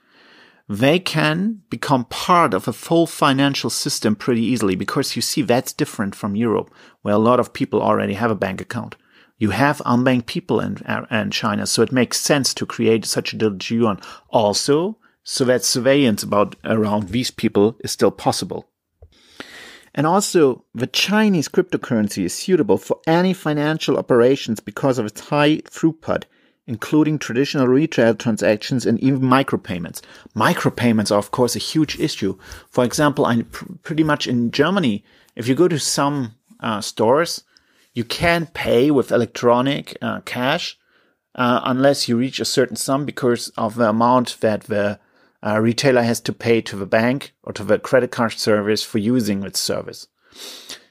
they 0.68 0.98
can 0.98 1.62
become 1.70 2.04
part 2.06 2.52
of 2.52 2.66
a 2.66 2.72
full 2.72 3.06
financial 3.06 3.70
system 3.70 4.16
pretty 4.16 4.42
easily 4.42 4.74
because 4.74 5.14
you 5.14 5.22
see 5.22 5.42
that's 5.42 5.72
different 5.72 6.14
from 6.14 6.35
Europe, 6.35 6.72
where 7.02 7.14
a 7.14 7.18
lot 7.18 7.38
of 7.38 7.52
people 7.52 7.80
already 7.80 8.14
have 8.14 8.30
a 8.30 8.35
bank 8.35 8.61
account. 8.61 8.96
You 9.38 9.51
have 9.51 9.79
unbanked 9.79 10.27
people 10.27 10.61
in, 10.61 10.79
in 11.11 11.31
China, 11.31 11.66
so 11.66 11.83
it 11.83 11.92
makes 11.92 12.20
sense 12.20 12.55
to 12.55 12.66
create 12.66 13.05
such 13.05 13.33
a 13.33 13.37
digital 13.37 13.79
yuan 13.79 14.01
also, 14.31 14.99
so 15.22 15.44
that 15.44 15.64
surveillance 15.64 16.22
about 16.22 16.57
around 16.64 17.09
these 17.09 17.31
people 17.31 17.77
is 17.81 17.90
still 17.90 18.11
possible. 18.11 18.68
And 19.94 20.07
also, 20.07 20.64
the 20.75 20.87
Chinese 20.87 21.49
cryptocurrency 21.49 22.25
is 22.25 22.35
suitable 22.35 22.79
for 22.79 23.01
any 23.07 23.33
financial 23.33 23.99
operations 23.99 24.61
because 24.61 24.99
of 24.99 25.07
its 25.07 25.20
high 25.20 25.59
throughput 25.59 26.25
including 26.66 27.18
traditional 27.18 27.68
retail 27.68 28.14
transactions 28.14 28.87
and 28.87 28.99
even 29.01 29.20
micropayments. 29.20 30.01
Micropayments 30.35 31.11
are, 31.11 31.18
of 31.18 31.31
course, 31.31 31.55
a 31.55 31.61
huge 31.61 31.99
issue. 32.01 32.37
For 32.68 32.85
example, 32.85 33.25
I 33.25 33.42
pr- 33.42 33.72
pretty 33.83 34.03
much 34.03 34.27
in 34.27 34.51
Germany, 34.51 35.05
if 35.37 35.46
you 35.46 35.55
go 35.55 35.68
to 35.68 35.79
some 35.79 36.35
uh, 36.61 36.81
stores, 36.81 37.44
you 37.96 38.04
can't 38.04 38.52
pay 38.52 38.90
with 38.90 39.11
electronic 39.11 39.96
uh, 40.02 40.20
cash 40.26 40.78
uh, 41.35 41.62
unless 41.64 42.09
you 42.09 42.18
reach 42.18 42.38
a 42.38 42.44
certain 42.44 42.76
sum 42.76 43.06
because 43.06 43.48
of 43.56 43.76
the 43.76 43.88
amount 43.88 44.37
that 44.40 44.64
the 44.64 45.00
uh, 45.42 45.59
retailer 45.59 46.02
has 46.02 46.20
to 46.20 46.32
pay 46.35 46.61
to 46.61 46.76
the 46.76 46.85
bank 46.85 47.32
or 47.42 47.54
to 47.54 47.64
the 47.64 47.78
credit 47.78 48.11
card 48.11 48.32
service 48.32 48.82
for 48.82 48.98
using 48.98 49.42
its 49.44 49.61
service. 49.61 50.09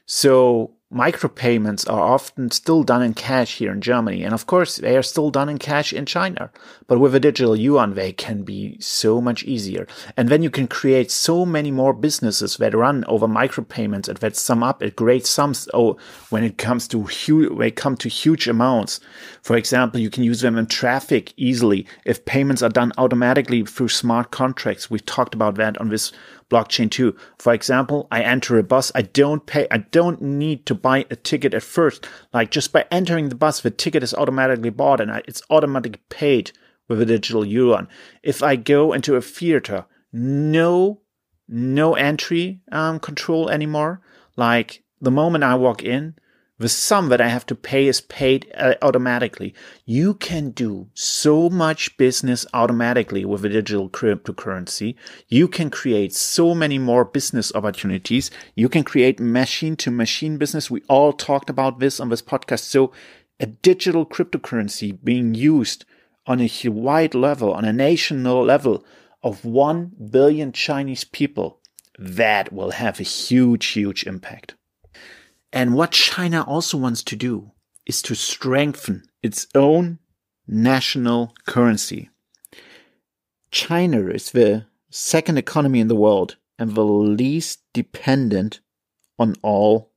So 0.04 0.75
micropayments 0.96 1.88
are 1.90 2.00
often 2.00 2.50
still 2.50 2.82
done 2.82 3.02
in 3.02 3.12
cash 3.12 3.58
here 3.58 3.70
in 3.70 3.80
Germany. 3.80 4.22
And 4.22 4.32
of 4.32 4.46
course, 4.46 4.76
they 4.76 4.96
are 4.96 5.02
still 5.02 5.30
done 5.30 5.48
in 5.48 5.58
cash 5.58 5.92
in 5.92 6.06
China. 6.06 6.50
But 6.86 7.00
with 7.00 7.14
a 7.14 7.20
digital 7.20 7.54
yuan, 7.54 7.94
they 7.94 8.12
can 8.12 8.42
be 8.42 8.80
so 8.80 9.20
much 9.20 9.44
easier. 9.44 9.86
And 10.16 10.28
then 10.28 10.42
you 10.42 10.50
can 10.50 10.66
create 10.66 11.10
so 11.10 11.44
many 11.44 11.70
more 11.70 11.92
businesses 11.92 12.56
that 12.56 12.74
run 12.74 13.04
over 13.06 13.28
micropayments 13.28 14.08
and 14.08 14.16
that 14.18 14.36
sum 14.36 14.62
up 14.62 14.82
at 14.82 14.96
great 14.96 15.26
sums. 15.26 15.68
Oh, 15.74 15.98
when 16.30 16.44
it 16.44 16.56
comes 16.56 16.88
to 16.88 17.04
huge, 17.04 17.58
they 17.58 17.70
come 17.70 17.96
to 17.98 18.08
huge 18.08 18.48
amounts. 18.48 18.98
For 19.42 19.56
example, 19.56 20.00
you 20.00 20.10
can 20.10 20.24
use 20.24 20.40
them 20.40 20.56
in 20.56 20.66
traffic 20.66 21.34
easily 21.36 21.86
if 22.06 22.24
payments 22.24 22.62
are 22.62 22.70
done 22.70 22.92
automatically 22.96 23.64
through 23.64 23.88
smart 23.88 24.30
contracts. 24.30 24.90
We've 24.90 25.04
talked 25.04 25.34
about 25.34 25.56
that 25.56 25.78
on 25.78 25.90
this 25.90 26.12
blockchain 26.50 26.90
too. 26.90 27.16
For 27.38 27.52
example, 27.52 28.06
I 28.10 28.22
enter 28.22 28.58
a 28.58 28.62
bus. 28.62 28.92
I 28.94 29.02
don't 29.02 29.44
pay. 29.46 29.66
I 29.70 29.78
don't 29.78 30.22
need 30.22 30.66
to 30.66 30.74
buy 30.86 31.04
a 31.10 31.16
ticket 31.16 31.52
at 31.52 31.64
first. 31.64 32.06
Like 32.32 32.52
just 32.52 32.72
by 32.72 32.86
entering 32.92 33.28
the 33.28 33.34
bus, 33.34 33.60
the 33.60 33.72
ticket 33.72 34.04
is 34.04 34.14
automatically 34.14 34.70
bought 34.70 35.00
and 35.00 35.10
it's 35.26 35.42
automatically 35.50 36.00
paid 36.10 36.52
with 36.88 37.00
a 37.00 37.06
digital 37.06 37.44
yuan. 37.44 37.88
If 38.22 38.40
I 38.40 38.54
go 38.54 38.92
into 38.92 39.16
a 39.16 39.20
theater, 39.20 39.86
no, 40.12 41.00
no 41.48 41.94
entry 41.94 42.60
um, 42.70 43.00
control 43.00 43.50
anymore. 43.50 44.00
Like 44.36 44.84
the 45.00 45.10
moment 45.10 45.42
I 45.42 45.56
walk 45.56 45.82
in, 45.82 46.14
the 46.58 46.68
sum 46.70 47.10
that 47.10 47.20
I 47.20 47.28
have 47.28 47.44
to 47.46 47.54
pay 47.54 47.86
is 47.86 48.00
paid 48.00 48.50
uh, 48.56 48.74
automatically. 48.80 49.54
You 49.84 50.14
can 50.14 50.50
do 50.50 50.88
so 50.94 51.50
much 51.50 51.96
business 51.98 52.46
automatically 52.54 53.26
with 53.26 53.44
a 53.44 53.50
digital 53.50 53.90
cryptocurrency. 53.90 54.94
You 55.28 55.48
can 55.48 55.68
create 55.68 56.14
so 56.14 56.54
many 56.54 56.78
more 56.78 57.04
business 57.04 57.54
opportunities. 57.54 58.30
You 58.54 58.70
can 58.70 58.84
create 58.84 59.20
machine 59.20 59.76
to 59.76 59.90
machine 59.90 60.38
business. 60.38 60.70
We 60.70 60.82
all 60.88 61.12
talked 61.12 61.50
about 61.50 61.78
this 61.78 62.00
on 62.00 62.08
this 62.08 62.22
podcast. 62.22 62.60
So 62.60 62.90
a 63.38 63.46
digital 63.46 64.06
cryptocurrency 64.06 64.98
being 65.04 65.34
used 65.34 65.84
on 66.26 66.40
a 66.40 66.68
wide 66.68 67.14
level, 67.14 67.52
on 67.52 67.66
a 67.66 67.72
national 67.72 68.42
level 68.42 68.84
of 69.22 69.44
1 69.44 69.92
billion 70.10 70.52
Chinese 70.52 71.04
people, 71.04 71.60
that 71.98 72.52
will 72.52 72.72
have 72.72 72.98
a 72.98 73.04
huge, 73.04 73.66
huge 73.66 74.06
impact. 74.06 74.55
And 75.52 75.74
what 75.74 75.92
China 75.92 76.42
also 76.42 76.76
wants 76.76 77.02
to 77.04 77.16
do 77.16 77.52
is 77.86 78.02
to 78.02 78.14
strengthen 78.14 79.04
its 79.22 79.46
own 79.54 79.98
national 80.46 81.34
currency. 81.46 82.10
China 83.50 84.08
is 84.08 84.32
the 84.32 84.66
second 84.90 85.38
economy 85.38 85.80
in 85.80 85.88
the 85.88 85.94
world 85.94 86.36
and 86.58 86.74
the 86.74 86.84
least 86.84 87.60
dependent 87.72 88.60
on 89.18 89.34
all 89.42 89.92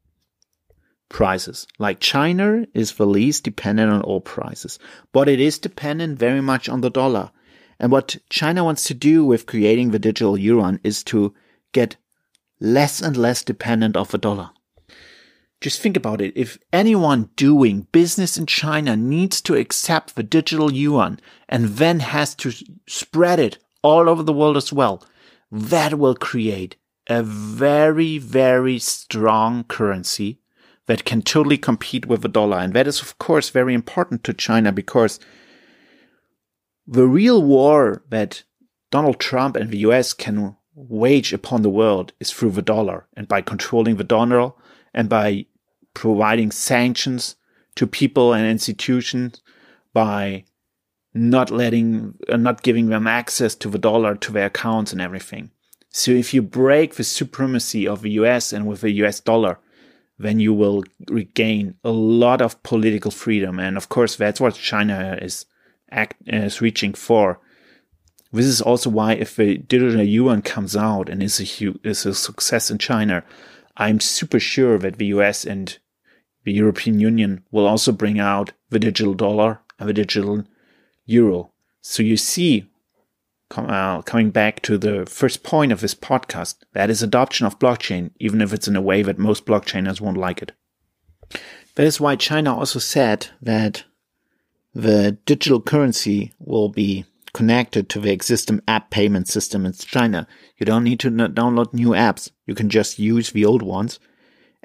prices. 1.10 1.68
Like 1.78 2.00
China 2.00 2.66
is 2.74 2.94
the 2.94 3.06
least 3.06 3.44
dependent 3.44 3.92
on 3.92 4.02
all 4.02 4.22
prices, 4.22 4.80
but 5.12 5.28
it 5.28 5.40
is 5.40 5.58
dependent 5.58 6.20
very 6.20 6.42
much 6.42 6.70
on 6.70 6.82
the 6.82 6.90
dollar. 6.90 7.32
And 7.80 7.92
what 7.92 8.18
China 8.30 8.64
wants 8.64 8.84
to 8.86 8.94
do 8.94 9.26
with 9.26 9.46
creating 9.46 9.92
the 9.92 10.00
digital 10.00 10.38
yuan 10.38 10.80
is 10.84 11.04
to 11.06 11.34
get 11.72 11.96
less 12.60 13.02
and 13.02 13.18
less 13.18 13.44
dependent 13.44 13.96
of 13.96 14.12
the 14.12 14.18
dollar. 14.18 14.52
Just 15.62 15.82
think 15.82 15.98
about 15.98 16.22
it. 16.22 16.32
If 16.36 16.58
anyone 16.72 17.30
doing 17.36 17.88
business 17.92 18.38
in 18.38 18.46
China 18.46 18.96
needs 18.96 19.42
to 19.42 19.56
accept 19.56 20.16
the 20.16 20.24
digital 20.24 20.72
yuan 20.72 21.20
and 21.50 21.66
then 21.66 22.00
has 22.00 22.34
to 22.36 22.54
spread 22.88 23.40
it 23.40 23.58
all 23.82 24.08
over 24.08 24.24
the 24.24 24.34
world 24.34 24.56
as 24.56 24.72
well, 24.72 25.04
that 25.52 25.98
will 26.00 26.16
create 26.16 26.78
a 27.08 27.24
very, 27.24 28.18
very 28.18 28.80
strong 28.80 29.64
currency 29.66 30.40
that 30.86 31.06
can 31.06 31.22
totally 31.22 31.58
compete 31.58 32.06
with 32.06 32.22
the 32.22 32.30
dollar. 32.30 32.58
And 32.58 32.74
that 32.74 32.88
is, 32.88 33.02
of 33.02 33.18
course, 33.18 33.50
very 33.50 33.74
important 33.74 34.24
to 34.24 34.34
China 34.34 34.72
because 34.72 35.20
the 36.88 37.06
real 37.06 37.44
war 37.44 38.04
that 38.10 38.44
Donald 38.92 39.20
Trump 39.20 39.56
and 39.56 39.72
the 39.72 39.80
US 39.80 40.14
can 40.14 40.56
wage 40.74 41.34
upon 41.34 41.62
the 41.62 41.70
world 41.70 42.14
is 42.20 42.32
through 42.32 42.52
the 42.52 42.62
dollar 42.62 43.08
and 43.16 43.28
by 43.28 43.42
controlling 43.42 43.98
the 43.98 44.04
dollar 44.04 44.54
and 44.94 45.10
by 45.10 45.46
providing 46.00 46.50
sanctions 46.50 47.36
to 47.76 47.86
people 47.86 48.34
and 48.34 48.48
institutions 48.48 49.42
by 49.94 50.46
not 51.14 51.52
letting, 51.52 52.14
uh, 52.30 52.38
not 52.38 52.64
giving 52.64 52.88
them 52.88 53.06
access 53.06 53.54
to 53.54 53.70
the 53.70 53.78
dollar, 53.78 54.16
to 54.16 54.32
their 54.32 54.46
accounts 54.46 54.94
and 54.94 55.02
everything. 55.02 55.52
So 55.90 56.12
if 56.12 56.34
you 56.34 56.42
break 56.42 56.96
the 56.96 57.04
supremacy 57.04 57.86
of 57.86 58.02
the 58.02 58.12
US 58.12 58.54
and 58.54 58.66
with 58.66 58.80
the 58.80 58.92
US 59.04 59.20
dollar, 59.20 59.60
then 60.18 60.40
you 60.40 60.54
will 60.54 60.86
regain 61.10 61.76
a 61.84 61.92
lot 61.92 62.42
of 62.42 62.64
political 62.64 63.12
freedom. 63.12 63.60
And 63.60 63.76
of 63.76 63.90
course, 63.90 64.16
that's 64.16 64.40
what 64.40 64.56
China 64.56 65.20
is 65.22 65.48
act, 65.92 66.16
is 66.28 66.62
reaching 66.62 66.94
for. 66.94 67.42
This 68.32 68.46
is 68.46 68.62
also 68.62 68.90
why 68.90 69.14
if 69.14 69.36
the 69.36 69.58
digital 69.58 70.02
yuan 70.02 70.44
comes 70.44 70.78
out 70.78 71.10
and 71.10 71.22
is 71.22 71.42
a, 71.42 71.74
is 71.84 72.06
a 72.06 72.14
success 72.14 72.72
in 72.72 72.78
China, 72.78 73.26
I'm 73.76 74.00
super 74.00 74.40
sure 74.40 74.78
that 74.78 74.98
the 74.98 75.08
US 75.08 75.46
and 75.46 75.78
the 76.50 76.56
European 76.56 77.00
Union 77.00 77.44
will 77.52 77.68
also 77.68 77.92
bring 77.92 78.20
out 78.20 78.54
the 78.72 78.80
digital 78.80 79.14
dollar 79.14 79.62
and 79.78 79.88
the 79.88 79.94
digital 79.94 80.44
euro. 81.06 81.52
So 81.82 82.02
you 82.02 82.18
see, 82.18 82.68
uh, 83.56 84.02
coming 84.02 84.32
back 84.32 84.64
to 84.64 84.80
the 84.80 85.06
first 85.06 85.44
point 85.44 85.72
of 85.72 85.80
this 85.80 85.94
podcast, 85.94 86.56
that 86.74 86.90
is 86.90 87.04
adoption 87.04 87.46
of 87.46 87.60
blockchain, 87.60 88.10
even 88.20 88.42
if 88.42 88.52
it's 88.52 88.68
in 88.68 88.76
a 88.76 88.82
way 88.82 89.04
that 89.04 89.20
most 89.20 89.46
blockchainers 89.46 90.02
won't 90.02 90.18
like 90.18 90.42
it. 90.42 90.54
That 91.76 91.86
is 91.86 92.02
why 92.02 92.16
China 92.16 92.58
also 92.58 92.80
said 92.80 93.28
that 93.44 93.84
the 94.74 95.20
digital 95.28 95.62
currency 95.62 96.34
will 96.40 96.70
be 96.70 97.06
connected 97.32 97.90
to 97.90 98.00
the 98.00 98.12
existing 98.12 98.60
app 98.68 98.90
payment 98.90 99.28
system 99.28 99.68
in 99.68 99.74
China. 99.74 100.28
You 100.58 100.66
don't 100.66 100.84
need 100.84 101.00
to 101.02 101.12
download 101.12 101.76
new 101.76 101.90
apps. 101.90 102.32
You 102.48 102.56
can 102.56 102.70
just 102.70 102.98
use 102.98 103.30
the 103.30 103.46
old 103.46 103.62
ones 103.62 104.00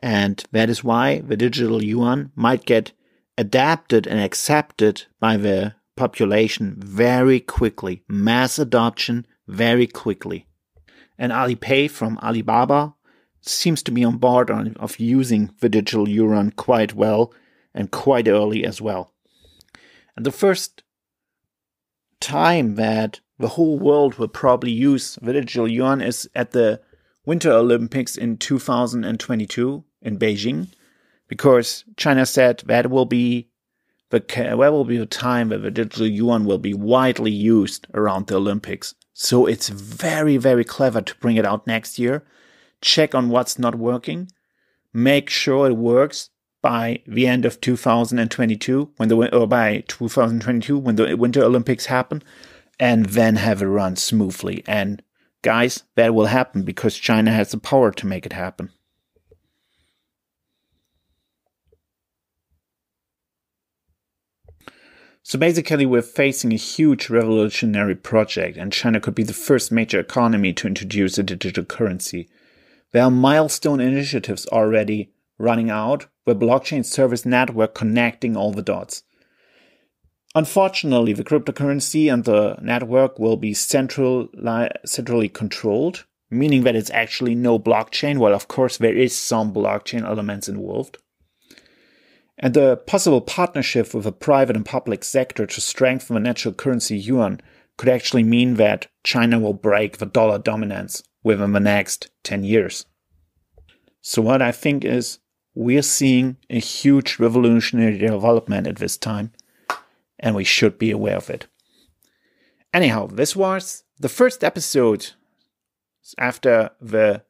and 0.04 0.44
that 0.52 0.68
is 0.68 0.84
why 0.84 1.20
the 1.20 1.34
digital 1.34 1.82
yuan 1.82 2.30
might 2.36 2.66
get 2.66 2.92
adapted 3.38 4.06
and 4.06 4.20
accepted 4.20 5.04
by 5.18 5.38
the 5.38 5.74
population 5.96 6.74
very 6.76 7.40
quickly. 7.40 8.02
Mass 8.06 8.58
adoption 8.58 9.26
very 9.48 9.86
quickly. 9.86 10.46
And 11.16 11.32
Alipay 11.32 11.90
from 11.90 12.18
Alibaba 12.22 12.92
seems 13.40 13.82
to 13.84 13.90
be 13.90 14.04
on 14.04 14.18
board 14.18 14.50
on, 14.50 14.76
of 14.78 15.00
using 15.00 15.54
the 15.60 15.70
digital 15.70 16.06
yuan 16.06 16.50
quite 16.50 16.92
well 16.92 17.32
and 17.72 17.90
quite 17.90 18.28
early 18.28 18.62
as 18.62 18.82
well. 18.82 19.10
And 20.18 20.26
the 20.26 20.30
first 20.30 20.82
time 22.20 22.74
that 22.74 23.20
the 23.38 23.48
whole 23.56 23.78
world 23.78 24.16
will 24.16 24.28
probably 24.28 24.70
use 24.70 25.18
the 25.22 25.32
digital 25.32 25.66
yuan 25.66 26.02
is 26.02 26.28
at 26.34 26.50
the 26.50 26.82
Winter 27.24 27.52
Olympics 27.52 28.18
in 28.18 28.36
2022 28.36 29.82
in 30.04 30.18
Beijing 30.18 30.68
because 31.28 31.84
China 31.96 32.26
said 32.26 32.62
that 32.66 32.90
will 32.90 33.06
be 33.06 33.48
the 34.10 34.20
that 34.20 34.56
will 34.58 34.84
be 34.84 34.98
the 34.98 35.06
time 35.06 35.48
where 35.48 35.58
the 35.58 35.70
digital 35.70 36.06
yuan 36.06 36.44
will 36.44 36.58
be 36.58 36.74
widely 36.74 37.32
used 37.32 37.86
around 37.94 38.26
the 38.26 38.36
Olympics. 38.36 38.94
So 39.12 39.46
it's 39.46 39.68
very 39.68 40.36
very 40.36 40.64
clever 40.64 41.00
to 41.00 41.16
bring 41.16 41.36
it 41.36 41.46
out 41.46 41.66
next 41.66 41.98
year. 41.98 42.24
Check 42.80 43.14
on 43.14 43.30
what's 43.30 43.58
not 43.58 43.74
working. 43.74 44.30
Make 44.92 45.30
sure 45.30 45.66
it 45.66 45.76
works 45.76 46.30
by 46.62 47.02
the 47.06 47.26
end 47.26 47.44
of 47.44 47.60
2022 47.60 48.92
when 48.96 49.08
the 49.08 49.36
or 49.36 49.46
by 49.46 49.82
2022 49.88 50.78
when 50.78 50.96
the 50.96 51.14
Winter 51.16 51.42
Olympics 51.42 51.86
happen 51.86 52.22
and 52.78 53.06
then 53.06 53.36
have 53.36 53.62
it 53.62 53.66
run 53.66 53.96
smoothly 53.96 54.62
and 54.66 55.02
guys 55.42 55.82
that 55.94 56.14
will 56.14 56.26
happen 56.26 56.62
because 56.62 56.96
China 56.96 57.32
has 57.32 57.50
the 57.50 57.58
power 57.58 57.90
to 57.92 58.06
make 58.06 58.24
it 58.24 58.32
happen. 58.32 58.70
So 65.26 65.38
basically, 65.38 65.86
we're 65.86 66.02
facing 66.02 66.52
a 66.52 66.56
huge 66.56 67.08
revolutionary 67.08 67.94
project, 67.94 68.58
and 68.58 68.70
China 68.70 69.00
could 69.00 69.14
be 69.14 69.22
the 69.22 69.32
first 69.32 69.72
major 69.72 69.98
economy 69.98 70.52
to 70.52 70.66
introduce 70.66 71.16
a 71.16 71.22
digital 71.22 71.64
currency. 71.64 72.28
There 72.92 73.02
are 73.02 73.10
milestone 73.10 73.80
initiatives 73.80 74.46
already 74.48 75.14
running 75.38 75.70
out, 75.70 76.08
with 76.26 76.40
blockchain 76.40 76.84
service 76.84 77.24
network 77.24 77.74
connecting 77.74 78.36
all 78.36 78.52
the 78.52 78.60
dots. 78.60 79.02
Unfortunately, 80.34 81.14
the 81.14 81.24
cryptocurrency 81.24 82.12
and 82.12 82.24
the 82.24 82.58
network 82.60 83.18
will 83.18 83.38
be 83.38 83.54
central, 83.54 84.28
centrally 84.84 85.30
controlled, 85.30 86.04
meaning 86.30 86.64
that 86.64 86.76
it's 86.76 86.90
actually 86.90 87.34
no 87.34 87.58
blockchain. 87.58 88.18
Well, 88.18 88.34
of 88.34 88.46
course, 88.46 88.76
there 88.76 88.94
is 88.94 89.16
some 89.16 89.54
blockchain 89.54 90.04
elements 90.04 90.50
involved. 90.50 90.98
And 92.38 92.54
the 92.54 92.76
possible 92.76 93.20
partnership 93.20 93.94
with 93.94 94.04
the 94.04 94.12
private 94.12 94.56
and 94.56 94.66
public 94.66 95.04
sector 95.04 95.46
to 95.46 95.60
strengthen 95.60 96.14
the 96.14 96.20
natural 96.20 96.54
currency 96.54 96.96
yuan 96.96 97.40
could 97.76 97.88
actually 97.88 98.24
mean 98.24 98.54
that 98.54 98.88
China 99.02 99.38
will 99.38 99.52
break 99.52 99.98
the 99.98 100.06
dollar 100.06 100.38
dominance 100.38 101.02
within 101.22 101.52
the 101.52 101.60
next 101.60 102.10
10 102.24 102.44
years. 102.44 102.86
So 104.00 104.20
what 104.20 104.42
I 104.42 104.52
think 104.52 104.84
is 104.84 105.18
we're 105.54 105.82
seeing 105.82 106.36
a 106.50 106.58
huge 106.58 107.18
revolutionary 107.18 107.98
development 107.98 108.66
at 108.66 108.76
this 108.76 108.96
time, 108.96 109.32
and 110.18 110.34
we 110.34 110.44
should 110.44 110.78
be 110.78 110.90
aware 110.90 111.16
of 111.16 111.30
it. 111.30 111.46
Anyhow, 112.72 113.06
this 113.06 113.36
was 113.36 113.84
the 113.98 114.08
first 114.08 114.42
episode 114.42 115.12
after 116.18 116.70
the 116.80 117.22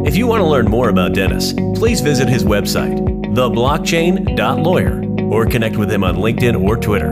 If 0.08 0.16
you 0.16 0.26
want 0.26 0.42
to 0.42 0.48
learn 0.48 0.70
more 0.70 0.88
about 0.88 1.14
Dennis, 1.14 1.52
please 1.76 2.00
visit 2.00 2.30
his 2.30 2.46
website, 2.46 2.98
theblockchain.lawyer, 3.36 5.04
or 5.26 5.46
connect 5.46 5.76
with 5.76 5.92
him 5.92 6.06
on 6.06 6.16
LinkedIn 6.16 6.64
or 6.64 6.78
Twitter. 6.78 7.12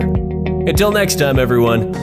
Until 0.70 0.92
next 0.92 1.20
time, 1.20 1.38
everyone. 1.38 1.94